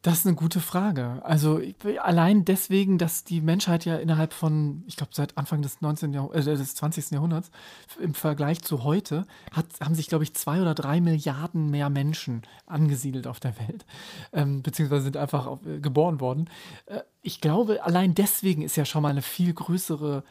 Das 0.05 0.19
ist 0.19 0.27
eine 0.27 0.37
gute 0.37 0.61
Frage. 0.61 1.23
Also 1.25 1.63
allein 2.03 2.45
deswegen, 2.45 2.99
dass 2.99 3.25
die 3.25 3.41
Menschheit 3.41 3.87
ja 3.87 3.97
innerhalb 3.97 4.35
von, 4.35 4.85
ich 4.87 4.97
glaube, 4.97 5.13
seit 5.15 5.39
Anfang 5.39 5.63
des, 5.63 5.81
19. 5.81 6.13
Jahrh- 6.13 6.31
äh, 6.35 6.43
des 6.43 6.75
20. 6.75 7.13
Jahrhunderts 7.13 7.51
im 7.99 8.13
Vergleich 8.13 8.61
zu 8.61 8.85
heute 8.85 9.27
hat, 9.51 9.65
haben 9.81 9.95
sich, 9.95 10.09
glaube 10.09 10.23
ich, 10.23 10.35
zwei 10.35 10.61
oder 10.61 10.75
drei 10.75 11.01
Milliarden 11.01 11.71
mehr 11.71 11.89
Menschen 11.89 12.43
angesiedelt 12.67 13.27
auf 13.27 13.41
der 13.41 13.59
Welt, 13.59 13.87
ähm, 14.35 14.63
beziehungsweise 14.63 15.05
sind 15.05 15.17
einfach 15.17 15.47
auf, 15.47 15.65
äh, 15.65 15.81
geboren 15.81 16.21
worden. 16.21 16.51
Äh, 16.85 17.01
ich 17.23 17.41
glaube, 17.41 17.83
allein 17.83 18.13
deswegen 18.15 18.61
ist 18.61 18.77
ja 18.77 18.85
schon 18.85 19.01
mal 19.01 19.09
eine 19.09 19.23
viel 19.23 19.55
größere 19.55 20.23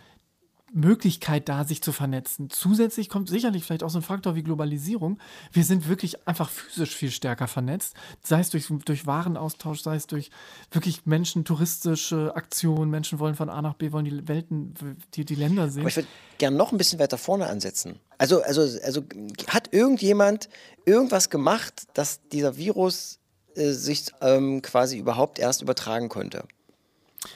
Möglichkeit 0.73 1.47
da, 1.49 1.65
sich 1.65 1.81
zu 1.81 1.91
vernetzen. 1.91 2.49
Zusätzlich 2.49 3.09
kommt 3.09 3.29
sicherlich 3.29 3.63
vielleicht 3.63 3.83
auch 3.83 3.89
so 3.89 3.99
ein 3.99 4.03
Faktor 4.03 4.35
wie 4.35 4.43
Globalisierung. 4.43 5.19
Wir 5.51 5.63
sind 5.63 5.87
wirklich 5.87 6.27
einfach 6.27 6.49
physisch 6.49 6.95
viel 6.95 7.11
stärker 7.11 7.47
vernetzt, 7.47 7.95
sei 8.21 8.39
es 8.39 8.49
durch, 8.49 8.67
durch 8.85 9.05
Warenaustausch, 9.05 9.81
sei 9.81 9.95
es 9.95 10.07
durch 10.07 10.31
wirklich 10.71 11.05
Menschen, 11.05 11.45
touristische 11.45 12.35
Aktionen. 12.35 12.89
Menschen 12.89 13.19
wollen 13.19 13.35
von 13.35 13.49
A 13.49 13.61
nach 13.61 13.75
B, 13.75 13.91
wollen 13.91 14.05
die 14.05 14.27
Welten, 14.27 14.73
die, 15.13 15.25
die 15.25 15.35
Länder 15.35 15.69
sehen. 15.69 15.81
Aber 15.81 15.89
ich 15.89 15.95
würde 15.95 16.09
gerne 16.37 16.57
noch 16.57 16.71
ein 16.71 16.77
bisschen 16.77 16.99
weiter 16.99 17.17
vorne 17.17 17.47
ansetzen. 17.47 17.99
Also, 18.17 18.41
also, 18.41 18.61
also 18.83 19.03
hat 19.47 19.73
irgendjemand 19.73 20.49
irgendwas 20.85 21.29
gemacht, 21.29 21.83
dass 21.93 22.21
dieser 22.29 22.57
Virus 22.57 23.19
äh, 23.55 23.71
sich 23.71 24.05
ähm, 24.21 24.61
quasi 24.61 24.97
überhaupt 24.97 25.39
erst 25.39 25.61
übertragen 25.61 26.09
konnte? 26.09 26.45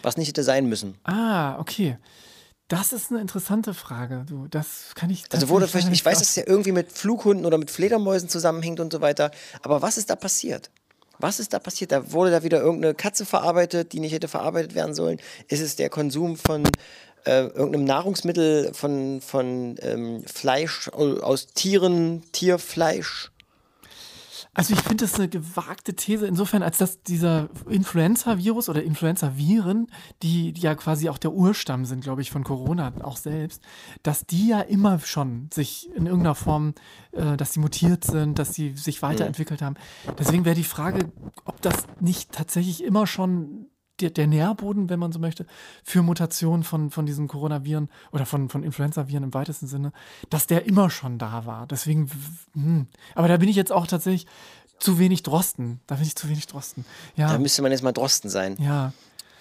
Was 0.01 0.17
nicht 0.17 0.27
hätte 0.27 0.44
sein 0.44 0.67
müssen. 0.67 0.96
Ah, 1.03 1.60
okay. 1.60 1.98
Das 2.67 2.91
ist 2.91 3.12
eine 3.12 3.21
interessante 3.21 3.74
Frage. 3.74 4.25
Du, 4.27 4.47
das 4.50 4.91
kann 4.93 5.09
ich. 5.09 5.24
Also 5.31 5.47
wurde 5.47 5.67
vielleicht, 5.67 5.91
ich 5.91 6.03
weiß, 6.03 6.19
dass 6.19 6.29
es 6.29 6.36
ja 6.36 6.43
irgendwie 6.45 6.74
mit 6.74 6.91
Flughunden 6.91 7.45
oder 7.45 7.57
mit 7.57 7.71
Fledermäusen 7.71 8.27
zusammenhängt 8.27 8.79
und 8.81 8.91
so 8.91 9.00
weiter. 9.00 9.31
Aber 9.62 9.81
was 9.81 9.97
ist 9.97 10.09
da 10.09 10.15
passiert? 10.17 10.69
Was 11.19 11.39
ist 11.39 11.53
da 11.53 11.59
passiert? 11.59 11.91
Da 11.93 12.12
wurde 12.12 12.29
da 12.29 12.43
wieder 12.43 12.59
irgendeine 12.59 12.93
Katze 12.93 13.25
verarbeitet, 13.25 13.93
die 13.93 14.00
nicht 14.01 14.12
hätte 14.12 14.27
verarbeitet 14.27 14.75
werden 14.75 14.93
sollen. 14.93 15.19
Ist 15.47 15.62
es 15.62 15.77
der 15.77 15.89
Konsum 15.89 16.36
von 16.36 16.63
äh, 17.25 17.45
irgendeinem 17.47 17.86
Nahrungsmittel 17.86 18.74
von, 18.74 19.21
von 19.21 19.77
ähm, 19.81 20.24
Fleisch 20.31 20.89
au- 20.89 21.21
aus 21.21 21.47
Tieren, 21.47 22.24
Tierfleisch. 22.33 23.31
Also 24.57 24.73
ich 24.73 24.81
finde 24.81 25.05
das 25.05 25.13
eine 25.13 25.29
gewagte 25.29 25.93
These 25.93 26.25
insofern, 26.25 26.63
als 26.63 26.79
dass 26.79 27.03
dieser 27.03 27.47
Influenza-Virus 27.69 28.69
oder 28.69 28.81
Influenza-Viren, 28.81 29.85
die, 30.23 30.51
die 30.51 30.61
ja 30.61 30.73
quasi 30.73 31.09
auch 31.09 31.19
der 31.19 31.31
Urstamm 31.31 31.85
sind, 31.85 32.03
glaube 32.03 32.23
ich, 32.23 32.31
von 32.31 32.43
Corona 32.43 32.91
auch 33.03 33.17
selbst, 33.17 33.61
dass 34.01 34.25
die 34.25 34.47
ja 34.47 34.61
immer 34.61 34.97
schon 34.97 35.47
sich 35.53 35.91
in 35.93 36.07
irgendeiner 36.07 36.33
Form, 36.33 36.73
äh, 37.11 37.37
dass 37.37 37.53
sie 37.53 37.59
mutiert 37.59 38.03
sind, 38.03 38.39
dass 38.39 38.55
sie 38.55 38.75
sich 38.75 39.03
weiterentwickelt 39.03 39.61
haben. 39.61 39.75
Deswegen 40.17 40.43
wäre 40.43 40.55
die 40.55 40.63
Frage, 40.63 41.11
ob 41.45 41.61
das 41.61 41.85
nicht 41.99 42.31
tatsächlich 42.31 42.83
immer 42.83 43.05
schon 43.05 43.67
der, 44.00 44.10
der 44.10 44.27
Nährboden, 44.27 44.89
wenn 44.89 45.00
man 45.00 45.12
so 45.12 45.20
möchte, 45.20 45.46
für 45.84 46.01
Mutationen 46.01 46.63
von, 46.63 46.92
von 46.92 47.06
diesen 47.06 47.27
Coronaviren 47.27 47.89
oder 48.12 48.25
von, 48.25 48.50
von 48.50 48.63
Influenza-Viren 48.63 49.24
im 49.24 49.34
weitesten 49.34 49.68
Sinne, 49.68 49.92
dass 50.30 50.48
der 50.48 50.66
immer 50.66 50.89
schon 50.89 51.18
da 51.18 51.46
war. 51.46 51.68
Deswegen, 51.68 52.10
hm. 52.54 52.88
aber 53.16 53.27
da 53.27 53.38
bin 53.38 53.50
ich 53.50 53.56
jetzt 53.56 53.72
auch 53.72 53.88
tatsächlich 53.88 54.27
zu 54.80 55.00
wenig 55.00 55.24
Drosten. 55.24 55.80
Da 55.88 55.96
bin 55.96 56.06
ich 56.06 56.16
zu 56.16 56.30
wenig 56.30 56.48
Drosten. 56.48 56.86
Ja, 57.16 57.32
Da 57.32 57.39
müsste 57.39 57.62
man 57.62 57.72
jetzt 57.72 57.84
mal 57.84 57.92
Drosten 57.92 58.30
sein. 58.30 58.56
ja. 58.60 58.94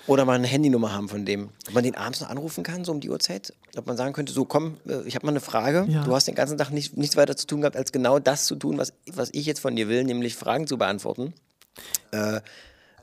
Oder 0.06 0.24
mal 0.24 0.34
eine 0.34 0.46
Handynummer 0.46 0.92
haben 0.92 1.08
von 1.08 1.24
dem. 1.24 1.48
Ob 1.66 1.74
man 1.74 1.82
den 1.82 1.96
abends 1.96 2.20
noch 2.20 2.28
anrufen 2.28 2.62
kann, 2.62 2.84
so 2.84 2.92
um 2.92 3.00
die 3.00 3.10
Uhrzeit? 3.10 3.52
Ob 3.76 3.88
man 3.88 3.96
sagen 3.96 4.12
könnte, 4.12 4.32
so 4.32 4.44
komm, 4.44 4.76
äh, 4.86 5.02
ich 5.04 5.16
habe 5.16 5.26
mal 5.26 5.32
eine 5.32 5.40
Frage. 5.40 5.84
Ja. 5.88 6.04
Du 6.04 6.14
hast 6.14 6.28
den 6.28 6.36
ganzen 6.36 6.56
Tag 6.56 6.70
nicht, 6.70 6.96
nichts 6.96 7.16
weiter 7.16 7.36
zu 7.36 7.46
tun 7.48 7.60
gehabt, 7.60 7.76
als 7.76 7.90
genau 7.90 8.20
das 8.20 8.44
zu 8.44 8.54
tun, 8.54 8.78
was, 8.78 8.92
was 9.12 9.30
ich 9.32 9.46
jetzt 9.46 9.58
von 9.58 9.74
dir 9.74 9.88
will, 9.88 10.04
nämlich 10.04 10.36
Fragen 10.36 10.68
zu 10.68 10.78
beantworten. 10.78 11.34
Äh, 12.12 12.40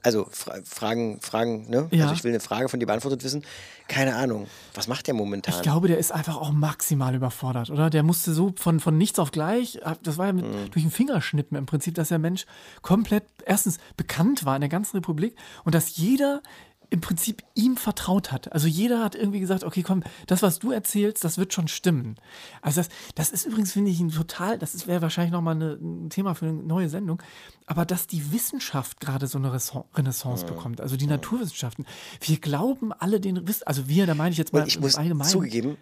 also 0.04 0.28
Fra 0.32 0.56
Fragen, 0.66 1.20
Fragen, 1.22 1.70
ne? 1.70 1.88
Ja. 1.92 2.04
Also 2.04 2.14
ich 2.16 2.24
will 2.24 2.32
eine 2.32 2.40
Frage 2.40 2.70
von 2.70 2.80
dir 2.80 2.86
beantwortet 2.86 3.24
wissen. 3.24 3.44
Keine 3.88 4.16
Ahnung. 4.16 4.48
Was 4.76 4.88
macht 4.88 5.08
der 5.08 5.14
momentan? 5.14 5.54
Ich 5.56 5.62
glaube, 5.62 5.88
der 5.88 5.98
ist 5.98 6.12
einfach 6.12 6.38
auch 6.38 6.52
maximal 6.52 7.16
überfordert, 7.16 7.70
oder? 7.70 7.90
Der 7.90 8.04
musste 8.04 8.34
so 8.34 8.54
von, 8.58 8.80
von 8.80 8.98
nichts 8.98 9.20
auf 9.20 9.32
gleich, 9.32 9.80
das 10.04 10.18
war 10.18 10.28
ja 10.28 10.34
mit, 10.34 10.46
Mhm. 10.46 10.72
durch 10.72 10.86
ein 10.86 10.92
Fingerschnippen 10.92 11.58
im 11.58 11.66
Prinzip, 11.66 11.96
dass 11.96 12.10
der 12.10 12.20
Mensch 12.20 12.46
komplett 12.82 13.24
erstens 13.46 13.78
bekannt 13.98 14.46
war 14.46 14.56
in 14.56 14.62
der 14.62 14.70
ganzen 14.70 14.98
Republik 14.98 15.36
und 15.64 15.76
dass 15.76 15.96
jeder 15.98 16.42
im 16.94 17.02
Prinzip 17.02 17.42
ihm 17.56 17.76
vertraut 17.76 18.32
hat. 18.32 18.54
Also 18.54 18.68
jeder 18.68 19.04
hat 19.04 19.16
irgendwie 19.16 19.40
gesagt, 19.40 19.64
okay, 19.64 19.82
komm, 19.82 20.04
das, 20.28 20.44
was 20.44 20.60
du 20.60 20.72
erzählst, 20.72 21.24
das 21.24 21.40
wird 21.40 21.52
schon 21.52 21.68
stimmen. 21.68 22.18
Also 22.62 22.82
das, 22.82 22.90
das 23.16 23.32
ist 23.32 23.48
übrigens, 23.48 23.72
finde 23.72 23.90
ich, 23.90 24.00
ein 24.00 24.12
total, 24.12 24.60
das 24.60 24.86
wäre 24.86 25.02
wahrscheinlich 25.02 25.32
nochmal 25.34 25.56
eine, 25.56 25.72
ein 25.74 26.12
Thema 26.12 26.36
für 26.36 26.46
eine 26.46 26.54
neue 26.54 26.90
Sendung, 26.90 27.20
aber 27.66 27.84
dass 27.86 28.06
die 28.06 28.32
Wissenschaft 28.32 29.00
gerade 29.00 29.26
so 29.26 29.40
eine 29.40 29.52
Renaissance- 29.52 29.86
Renaissance 29.96 30.46
bekommt, 30.46 30.82
also 30.82 30.96
die 30.96 31.08
Naturwissenschaften. 31.08 31.88
Wir 32.22 32.38
glauben 32.38 32.94
alle 32.94 33.20
den 33.20 33.48
Wissen, 33.48 33.64
also 33.66 33.88
wir, 33.88 34.06
da 34.06 34.14
meine 34.14 34.34
ich 34.34 34.38
jetzt 34.38 34.54
mal 34.54 34.62
Und 34.62 34.68
ich 34.68 34.80
muss 34.80 34.94
Allgemeinen. 34.94 35.32
zugegeben, 35.32 35.78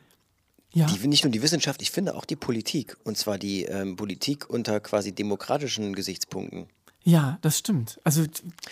ja. 0.72 0.86
die, 0.86 1.08
nicht 1.10 1.25
nur 1.25 1.32
die 1.32 1.41
Wissenschaft, 1.41 1.82
ich 1.82 1.91
finde 1.91 2.15
auch 2.15 2.24
die 2.24 2.38
Politik. 2.38 2.96
Und 3.03 3.18
zwar 3.18 3.38
die 3.38 3.63
ähm, 3.63 3.98
Politik 3.98 4.50
unter 4.50 4.80
quasi 4.80 5.12
demokratischen 5.12 5.94
Gesichtspunkten. 5.94 6.68
Ja, 7.03 7.39
das 7.41 7.58
stimmt. 7.58 8.00
Also 8.03 8.24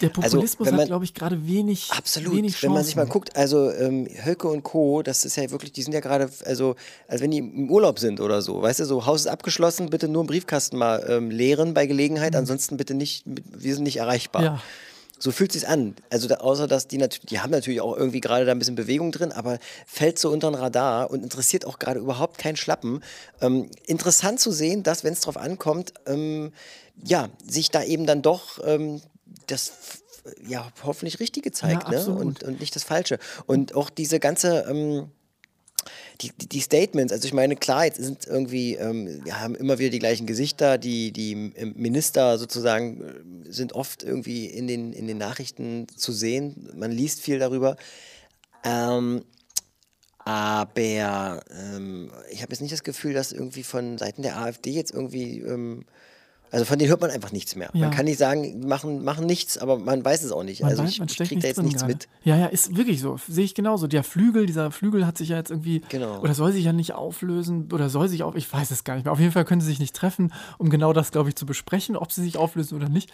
der 0.01 0.09
Populismus 0.09 0.67
wenn 0.67 0.73
hat, 0.73 0.79
man- 0.81 0.87
glaube 0.87 1.03
ich, 1.03 1.15
gerade 1.15 1.47
wenig, 1.47 1.89
Absolut. 1.91 2.35
wenig 2.35 2.51
Chancen. 2.53 2.67
wenn 2.67 2.73
man 2.73 2.83
sich 2.83 2.95
mal 2.95 3.07
guckt, 3.07 3.35
also 3.35 3.71
ähm, 3.71 4.07
Höcke 4.23 4.47
und 4.47 4.61
Co., 4.63 5.01
das 5.01 5.25
ist 5.25 5.35
ja 5.35 5.49
wirklich, 5.49 5.71
die 5.71 5.81
sind 5.81 5.93
ja 5.93 5.99
gerade, 5.99 6.29
also 6.45 6.75
als 7.07 7.21
wenn 7.21 7.31
die 7.31 7.39
im 7.39 7.71
Urlaub 7.71 7.97
sind 7.97 8.19
oder 8.19 8.43
so. 8.43 8.61
Weißt 8.61 8.81
du, 8.81 8.85
so 8.85 9.07
Haus 9.07 9.21
ist 9.21 9.27
abgeschlossen, 9.27 9.89
bitte 9.89 10.07
nur 10.07 10.21
einen 10.21 10.27
Briefkasten 10.27 10.77
mal 10.77 11.03
ähm, 11.09 11.31
leeren 11.31 11.73
bei 11.73 11.87
Gelegenheit, 11.87 12.35
ansonsten 12.35 12.77
bitte 12.77 12.93
nicht, 12.93 13.23
wir 13.25 13.73
sind 13.73 13.83
nicht 13.83 13.97
erreichbar. 13.97 14.41
Mhm. 14.41 14.45
Ja. 14.47 14.61
So 15.19 15.31
fühlt 15.31 15.51
sich 15.51 15.67
an. 15.67 15.95
Also 16.09 16.27
da, 16.27 16.35
außer 16.35 16.67
dass 16.67 16.87
die 16.87 16.97
natürlich, 16.97 17.27
die 17.27 17.39
haben 17.39 17.51
natürlich 17.51 17.81
auch 17.81 17.95
irgendwie 17.95 18.21
gerade 18.21 18.45
da 18.45 18.51
ein 18.51 18.59
bisschen 18.59 18.75
Bewegung 18.75 19.11
drin, 19.11 19.31
aber 19.31 19.59
fällt 19.85 20.17
so 20.17 20.29
unter 20.31 20.49
den 20.49 20.55
Radar 20.55 21.11
und 21.11 21.23
interessiert 21.23 21.65
auch 21.65 21.77
gerade 21.77 21.99
überhaupt 21.99 22.37
keinen 22.37 22.55
Schlappen. 22.55 23.03
Ähm, 23.41 23.69
interessant 23.85 24.39
zu 24.39 24.51
sehen, 24.51 24.83
dass, 24.83 25.03
wenn 25.03 25.13
es 25.13 25.21
drauf 25.21 25.37
ankommt, 25.37 25.93
ähm, 26.07 26.53
ja, 27.03 27.29
sich 27.45 27.69
da 27.69 27.83
eben 27.83 28.05
dann 28.05 28.21
doch 28.21 28.59
ähm, 28.65 29.01
das 29.47 29.73
ja 30.47 30.71
hoffentlich 30.83 31.19
Richtige 31.19 31.51
zeigt, 31.51 31.91
Ja, 31.91 32.05
ne? 32.05 32.09
Und, 32.09 32.43
und 32.43 32.59
nicht 32.59 32.75
das 32.75 32.83
Falsche. 32.83 33.19
Und 33.45 33.75
auch 33.75 33.89
diese 33.89 34.19
ganze 34.19 34.65
ähm, 34.69 35.11
die, 36.21 36.31
die, 36.33 36.59
Statements, 36.59 37.13
also 37.13 37.25
ich 37.25 37.33
meine, 37.33 37.55
klar, 37.55 37.85
jetzt 37.85 38.01
sind 38.01 38.27
irgendwie, 38.27 38.75
ähm, 38.75 39.23
wir 39.23 39.39
haben 39.39 39.55
immer 39.55 39.79
wieder 39.79 39.89
die 39.89 39.99
gleichen 39.99 40.27
Gesichter, 40.27 40.77
die, 40.77 41.11
die 41.11 41.35
Minister 41.35 42.37
sozusagen 42.37 43.01
äh, 43.01 43.51
sind 43.51 43.73
oft 43.73 44.03
irgendwie 44.03 44.45
in 44.45 44.67
den, 44.67 44.93
in 44.93 45.07
den 45.07 45.17
Nachrichten 45.17 45.87
zu 45.95 46.11
sehen, 46.11 46.69
man 46.75 46.91
liest 46.91 47.21
viel 47.21 47.39
darüber. 47.39 47.77
Ähm, 48.63 49.23
aber 50.29 51.41
ähm, 51.49 52.11
ich 52.29 52.41
habe 52.41 52.51
jetzt 52.51 52.61
nicht 52.61 52.73
das 52.73 52.83
Gefühl, 52.83 53.13
dass 53.13 53.31
irgendwie 53.31 53.63
von 53.63 53.97
Seiten 53.97 54.21
der 54.21 54.37
AfD 54.37 54.71
jetzt 54.71 54.91
irgendwie, 54.91 55.39
ähm, 55.39 55.85
also 56.51 56.65
von 56.65 56.79
denen 56.79 56.89
hört 56.89 57.01
man 57.01 57.11
einfach 57.11 57.31
nichts 57.31 57.55
mehr. 57.55 57.69
Ja. 57.73 57.81
Man 57.87 57.91
kann 57.91 58.05
nicht 58.05 58.17
sagen, 58.17 58.67
machen, 58.67 59.03
machen 59.03 59.25
nichts, 59.25 59.57
aber 59.57 59.77
man 59.77 60.03
weiß 60.03 60.23
es 60.23 60.31
auch 60.31 60.43
nicht. 60.43 60.61
Man 60.61 60.71
also 60.71 60.83
weiß, 60.83 60.89
ich, 60.91 60.99
man 60.99 61.07
ich 61.07 61.13
steckt 61.13 61.29
kriege 61.29 61.41
da 61.41 61.47
jetzt 61.47 61.61
nichts 61.61 61.81
gerade. 61.81 61.93
mit. 61.93 62.07
Ja, 62.23 62.37
ja, 62.37 62.45
ist 62.47 62.75
wirklich 62.75 63.01
so. 63.01 63.19
Sehe 63.27 63.45
ich 63.45 63.53
genauso. 63.55 63.87
Der 63.87 64.03
Flügel, 64.03 64.45
dieser 64.45 64.71
Flügel 64.71 65.05
hat 65.05 65.17
sich 65.17 65.29
ja 65.29 65.37
jetzt 65.37 65.51
irgendwie, 65.51 65.81
Genau. 65.89 66.19
oder 66.21 66.33
soll 66.33 66.51
sich 66.51 66.65
ja 66.65 66.73
nicht 66.73 66.93
auflösen, 66.93 67.71
oder 67.71 67.89
soll 67.89 68.07
sich 68.07 68.23
auf, 68.23 68.35
ich 68.35 68.51
weiß 68.51 68.71
es 68.71 68.83
gar 68.83 68.95
nicht 68.95 69.05
mehr. 69.05 69.11
Auf 69.13 69.19
jeden 69.19 69.31
Fall 69.31 69.45
können 69.45 69.61
sie 69.61 69.67
sich 69.67 69.79
nicht 69.79 69.95
treffen, 69.95 70.33
um 70.57 70.69
genau 70.69 70.91
das, 70.93 71.11
glaube 71.11 71.29
ich, 71.29 71.35
zu 71.35 71.45
besprechen, 71.45 71.95
ob 71.95 72.11
sie 72.11 72.23
sich 72.23 72.37
auflösen 72.37 72.75
oder 72.75 72.89
nicht. 72.89 73.11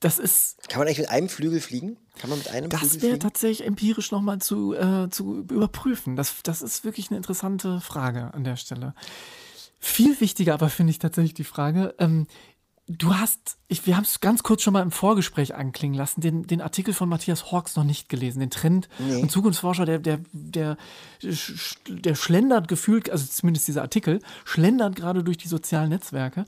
Das 0.00 0.18
ist, 0.18 0.68
Kann 0.68 0.80
man 0.80 0.88
eigentlich 0.88 0.98
mit 0.98 1.08
einem 1.08 1.30
Flügel 1.30 1.58
fliegen? 1.58 1.96
Kann 2.18 2.28
man 2.28 2.38
mit 2.38 2.48
einem 2.48 2.68
das 2.68 2.80
Flügel 2.80 2.94
wäre 2.96 3.10
fliegen? 3.12 3.20
tatsächlich 3.20 3.66
empirisch 3.66 4.10
nochmal 4.10 4.38
zu, 4.40 4.74
äh, 4.74 5.08
zu 5.08 5.38
überprüfen. 5.50 6.16
Das, 6.16 6.34
das 6.42 6.60
ist 6.60 6.84
wirklich 6.84 7.08
eine 7.08 7.16
interessante 7.16 7.80
Frage 7.80 8.34
an 8.34 8.44
der 8.44 8.56
Stelle. 8.56 8.94
Viel 9.78 10.20
wichtiger 10.20 10.54
aber 10.54 10.68
finde 10.68 10.90
ich 10.90 10.98
tatsächlich 10.98 11.34
die 11.34 11.44
Frage, 11.44 11.94
ähm, 11.98 12.26
du 12.88 13.14
hast, 13.14 13.58
ich, 13.68 13.86
wir 13.86 13.96
haben 13.96 14.04
es 14.04 14.20
ganz 14.20 14.42
kurz 14.42 14.62
schon 14.62 14.72
mal 14.72 14.82
im 14.82 14.92
Vorgespräch 14.92 15.54
anklingen 15.54 15.96
lassen, 15.96 16.20
den, 16.20 16.46
den 16.46 16.60
Artikel 16.60 16.94
von 16.94 17.08
Matthias 17.08 17.50
Hawks 17.50 17.76
noch 17.76 17.84
nicht 17.84 18.08
gelesen, 18.08 18.40
den 18.40 18.50
Trend 18.50 18.88
und 19.20 19.30
Zukunftsforscher, 19.30 19.84
der, 19.86 19.98
der, 19.98 20.20
der, 20.32 20.76
der 21.88 22.14
schlendert 22.14 22.68
gefühlt, 22.68 23.10
also 23.10 23.26
zumindest 23.26 23.66
dieser 23.66 23.82
Artikel, 23.82 24.20
schlendert 24.44 24.94
gerade 24.94 25.24
durch 25.24 25.36
die 25.36 25.48
sozialen 25.48 25.88
Netzwerke. 25.88 26.46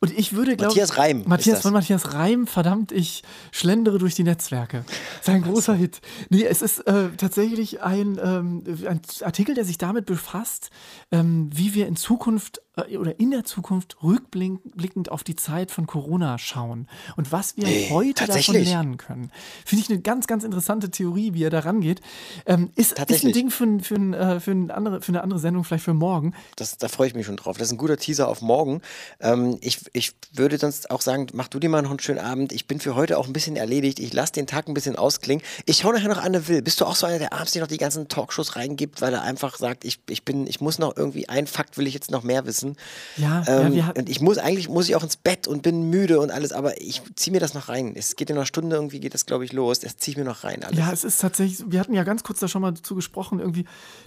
Und 0.00 0.16
ich 0.16 0.32
würde, 0.34 0.56
glaube 0.56 0.72
Matthias 0.72 0.96
Reim 0.96 1.24
Matthias 1.26 1.62
von 1.62 1.72
Matthias 1.72 2.14
Reim, 2.14 2.46
verdammt, 2.46 2.92
ich 2.92 3.22
schlendere 3.52 3.98
durch 3.98 4.14
die 4.14 4.24
Netzwerke. 4.24 4.84
Sein 5.20 5.42
großer 5.42 5.74
Hit. 5.74 6.00
Nee, 6.28 6.44
es 6.44 6.62
ist 6.62 6.86
äh, 6.86 7.10
tatsächlich 7.16 7.82
ein, 7.82 8.18
ähm, 8.22 8.64
ein 8.86 9.00
Artikel, 9.22 9.54
der 9.54 9.64
sich 9.64 9.78
damit 9.78 10.06
befasst, 10.06 10.70
ähm, 11.10 11.50
wie 11.52 11.74
wir 11.74 11.86
in 11.86 11.96
Zukunft 11.96 12.62
äh, 12.76 12.96
oder 12.96 13.18
in 13.18 13.30
der 13.30 13.44
Zukunft 13.44 13.96
rückblickend 14.02 15.10
auf 15.10 15.24
die 15.24 15.36
Zeit 15.36 15.70
von 15.70 15.86
Corona 15.86 16.38
schauen 16.38 16.88
und 17.16 17.32
was 17.32 17.56
wir 17.56 17.64
Nee, 17.64 17.88
heute 17.90 18.26
davon 18.26 18.54
lernen 18.54 18.96
können. 18.96 19.30
Finde 19.64 19.84
ich 19.84 19.90
eine 19.90 20.00
ganz, 20.00 20.26
ganz 20.26 20.44
interessante 20.44 20.90
Theorie, 20.90 21.34
wie 21.34 21.44
er 21.44 21.50
da 21.50 21.60
rangeht. 21.60 22.00
Ähm, 22.46 22.70
ist, 22.76 22.98
ist 22.98 23.24
ein. 23.24 23.32
Ding 23.32 23.50
für, 23.50 23.80
für, 23.80 23.94
ein, 23.94 24.14
äh, 24.14 24.40
für, 24.40 24.52
ein 24.52 24.70
andere, 24.70 25.00
für 25.00 25.08
eine 25.08 25.22
andere 25.22 25.40
Sendung, 25.40 25.64
vielleicht 25.64 25.84
für 25.84 25.94
morgen. 25.94 26.34
Das, 26.56 26.78
da 26.78 26.88
freue 26.88 27.08
ich 27.08 27.14
mich 27.14 27.26
schon 27.26 27.36
drauf. 27.36 27.56
Das 27.56 27.68
ist 27.68 27.72
ein 27.72 27.78
guter 27.78 27.96
Teaser 27.96 28.28
auf 28.28 28.42
morgen. 28.42 28.80
Ähm, 29.20 29.58
ich, 29.92 30.00
ich 30.00 30.38
würde 30.38 30.58
sonst 30.58 30.90
auch 30.90 31.00
sagen, 31.00 31.26
mach 31.32 31.48
du 31.48 31.58
dir 31.58 31.68
mal 31.68 31.82
noch 31.82 31.90
einen 31.90 31.98
schönen 31.98 32.20
Abend. 32.20 32.52
Ich 32.52 32.66
bin 32.66 32.80
für 32.80 32.94
heute 32.94 33.18
auch 33.18 33.26
ein 33.26 33.32
bisschen 33.32 33.56
erledigt. 33.56 33.98
Ich 33.98 34.12
lasse 34.12 34.32
den 34.32 34.46
Tag 34.46 34.68
ein 34.68 34.74
bisschen 34.74 34.96
ausklingen. 34.96 35.44
Ich 35.66 35.78
schaue 35.78 35.94
nachher 35.94 36.08
noch 36.08 36.22
Anne 36.22 36.48
Will. 36.48 36.62
Bist 36.62 36.80
du 36.80 36.84
auch 36.84 36.96
so 36.96 37.06
einer, 37.06 37.18
der 37.18 37.32
abends 37.32 37.52
dir 37.52 37.60
noch 37.60 37.68
die 37.68 37.78
ganzen 37.78 38.08
Talkshows 38.08 38.56
reingibt, 38.56 39.00
weil 39.00 39.12
er 39.12 39.22
einfach 39.22 39.58
sagt, 39.58 39.84
ich, 39.84 40.00
ich 40.08 40.24
bin, 40.24 40.46
ich 40.46 40.60
muss 40.60 40.78
noch 40.78 40.96
irgendwie, 40.96 41.28
ein 41.28 41.46
Fakt 41.46 41.78
will 41.78 41.86
ich 41.86 41.94
jetzt 41.94 42.10
noch 42.10 42.22
mehr 42.22 42.46
wissen. 42.46 42.76
Ja, 43.16 43.42
ja, 43.46 43.60
ähm, 43.60 43.86
hatten- 43.86 44.00
und 44.00 44.08
ich 44.08 44.20
muss, 44.20 44.38
eigentlich 44.38 44.68
muss 44.68 44.88
ich 44.88 44.96
auch 44.96 45.02
ins 45.02 45.16
Bett 45.16 45.48
und 45.48 45.62
bin 45.62 45.90
müde 45.90 46.20
und 46.20 46.30
alles, 46.30 46.52
aber 46.52 46.80
ich 46.80 47.02
ziehe 47.16 47.32
mir 47.32 47.40
das 47.40 47.54
noch 47.54 47.68
rein. 47.68 47.94
Es 47.96 48.16
geht 48.16 48.30
in 48.30 48.36
einer 48.36 48.46
Stunde 48.46 48.76
irgendwie, 48.76 49.00
geht 49.00 49.14
das 49.14 49.26
glaube 49.26 49.44
ich 49.44 49.52
los. 49.52 49.80
Das 49.80 49.96
ziehe 49.96 50.12
ich 50.12 50.18
mir 50.18 50.24
noch 50.24 50.44
rein 50.44 50.64
alles. 50.64 50.78
Ja, 50.78 50.92
es 50.92 51.04
ist 51.04 51.20
tatsächlich, 51.20 51.64
wir 51.70 51.80
hatten 51.80 51.94
ja 51.94 52.04
ganz 52.04 52.22
kurz 52.22 52.40
da 52.40 52.48
schon 52.48 52.62
mal 52.62 52.72
dazu 52.72 52.94
gesprochen, 52.94 53.40
irgendwie 53.40 53.64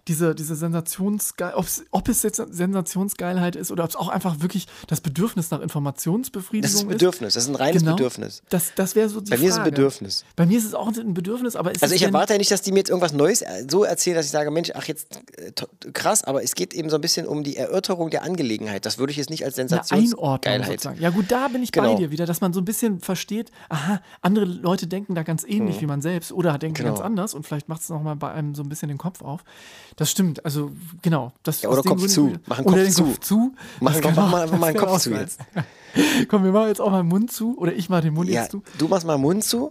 diese, 0.07 0.35
diese 0.35 0.55
Sensationsgeil, 0.55 1.53
ob 1.55 2.07
es 2.09 2.23
jetzt 2.23 2.41
Sensationsgeilheit 2.49 3.55
ist 3.55 3.71
oder 3.71 3.83
ob 3.83 3.89
es 3.89 3.95
auch 3.95 4.09
einfach 4.09 4.41
wirklich 4.41 4.67
das 4.87 5.01
Bedürfnis 5.01 5.51
nach 5.51 5.61
Informationsbefriedigung 5.63 6.61
das 6.61 6.73
ist 6.73 6.81
ein. 6.81 6.87
Bedürfnis. 6.89 7.33
Das 7.33 7.43
ist 7.43 7.49
ein 7.49 7.55
reines 7.55 7.81
Genau. 7.81 7.95
Bedürfnis. 7.95 8.41
Das, 8.49 8.73
das 8.75 8.95
wäre 8.95 9.09
so 9.09 9.21
die 9.21 9.31
Bei 9.31 9.37
mir 9.37 9.45
ist 9.45 9.51
es 9.51 9.55
ein 9.57 9.61
Frage. 9.63 9.71
Bedürfnis. 9.71 10.25
Bei 10.35 10.45
mir 10.45 10.57
ist 10.57 10.65
es 10.65 10.73
auch 10.73 10.87
ein 10.87 11.13
Bedürfnis, 11.13 11.55
aber 11.55 11.71
ist 11.71 11.81
Also 11.81 11.95
ich 11.95 12.03
erwarte 12.03 12.33
ja 12.33 12.37
nicht, 12.39 12.51
dass 12.51 12.61
die 12.61 12.71
mir 12.71 12.79
jetzt 12.79 12.89
irgendwas 12.89 13.13
Neues 13.13 13.43
so 13.69 13.83
erzählen, 13.83 14.15
dass 14.17 14.25
ich 14.25 14.31
sage, 14.31 14.51
Mensch, 14.51 14.71
ach 14.75 14.85
jetzt 14.85 15.19
äh, 15.37 15.51
krass, 15.93 16.23
aber 16.23 16.43
es 16.43 16.55
geht 16.55 16.73
eben 16.73 16.89
so 16.89 16.95
ein 16.97 17.01
bisschen 17.01 17.25
um 17.27 17.43
die 17.43 17.57
Erörterung 17.57 18.09
der 18.09 18.23
Angelegenheit. 18.23 18.85
Das 18.85 18.97
würde 18.97 19.11
ich 19.11 19.17
jetzt 19.17 19.29
nicht 19.29 19.45
als 19.45 19.55
Sensationsgeilheit. 19.55 20.99
Ja 20.99 21.09
gut, 21.09 21.25
da 21.29 21.47
bin 21.47 21.63
ich 21.63 21.71
bei 21.71 21.81
Genau. 21.81 21.97
dir 21.97 22.11
wieder, 22.11 22.25
dass 22.25 22.41
man 22.41 22.53
so 22.53 22.61
ein 22.61 22.65
bisschen 22.65 22.99
versteht, 22.99 23.51
aha, 23.69 24.01
andere 24.21 24.45
Leute 24.45 24.87
denken 24.87 25.15
da 25.15 25.23
ganz 25.23 25.43
ähnlich 25.43 25.81
wie 25.81 25.85
man 25.85 26.01
selbst 26.01 26.31
oder 26.31 26.57
denken 26.57 26.75
Genau. 26.75 26.89
ganz 26.89 27.01
anders 27.01 27.33
und 27.33 27.45
vielleicht 27.45 27.69
macht 27.69 27.81
es 27.81 27.89
nochmal 27.89 28.15
bei 28.15 28.31
einem 28.31 28.55
so 28.55 28.63
ein 28.63 28.69
bisschen 28.69 28.89
den 28.89 28.97
Kopf 28.97 29.21
auf. 29.21 29.43
Das 29.95 30.09
stimmt, 30.09 30.43
also 30.45 30.71
genau. 31.01 31.31
Das, 31.43 31.61
Ja, 31.61 31.69
oder 31.69 31.77
Kopf 31.83 31.87
Gründen 31.97 32.09
zu. 32.09 32.25
würde- 32.31 32.39
Mach 32.47 32.57
einen 32.59 32.67
oder 32.67 32.75
Kopf 32.77 32.85
den 32.85 32.93
zu. 32.93 33.03
Kopf 33.03 33.19
zu. 33.19 33.53
Mach- 33.79 34.01
kann 34.01 34.15
mal- 34.15 34.47
mach 34.47 34.59
mal 34.59 34.67
einen 34.67 34.77
Kopf 34.77 35.01
zu 35.01 35.11
jetzt. 35.11 35.39
Komm, 36.27 36.43
wir 36.43 36.51
machen 36.51 36.67
jetzt 36.67 36.81
auch 36.81 36.91
mal 36.91 37.01
den 37.03 37.09
Mund 37.09 37.31
zu 37.31 37.57
oder 37.57 37.73
ich 37.73 37.89
mal 37.89 38.01
den 38.01 38.13
Mund 38.13 38.29
Ja, 38.29 38.41
jetzt 38.41 38.51
zu. 38.51 38.63
du 38.77 38.87
machst 38.87 39.05
mal 39.05 39.17
Mund 39.17 39.43
zu 39.43 39.69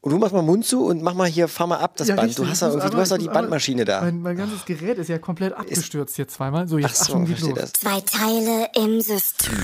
Und 0.00 0.12
du 0.12 0.18
machst 0.18 0.32
mal 0.32 0.42
Mund 0.42 0.64
zu 0.64 0.84
und 0.86 1.02
mach 1.02 1.14
mal 1.14 1.26
hier, 1.28 1.48
fahr 1.48 1.66
mal 1.66 1.78
ab 1.78 1.96
das 1.96 2.06
Ja, 2.08 2.14
Band. 2.14 2.28
richtig. 2.28 2.44
Du 2.44 2.50
hast, 2.50 2.62
ja 2.62 2.68
du 2.70 2.78
doch 3.04 3.18
die 3.18 3.26
Bandmaschine 3.28 3.84
da. 3.84 4.02
Mein, 4.02 4.22
mein 4.22 4.36
ganzes 4.36 4.64
Gerät 4.64 4.98
ist 4.98 5.08
ja 5.08 5.18
komplett 5.18 5.52
abgestürzt 5.54 6.14
hier 6.16 6.28
zweimal. 6.28 6.68
So, 6.68 6.76
Ach 6.76 6.80
jetzt 6.82 6.96
so, 7.04 7.12
Achtung, 7.14 7.24
geht 7.26 7.40
los. 7.40 7.54
das. 7.54 7.72
Zwei 7.72 8.00
Teile 8.02 8.68
im 8.76 9.00
System. 9.00 9.56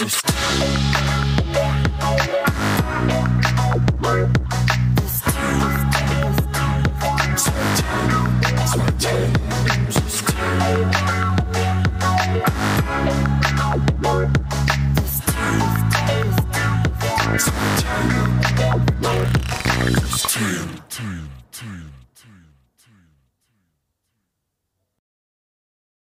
Im 0.00 0.08
System. 0.08 0.31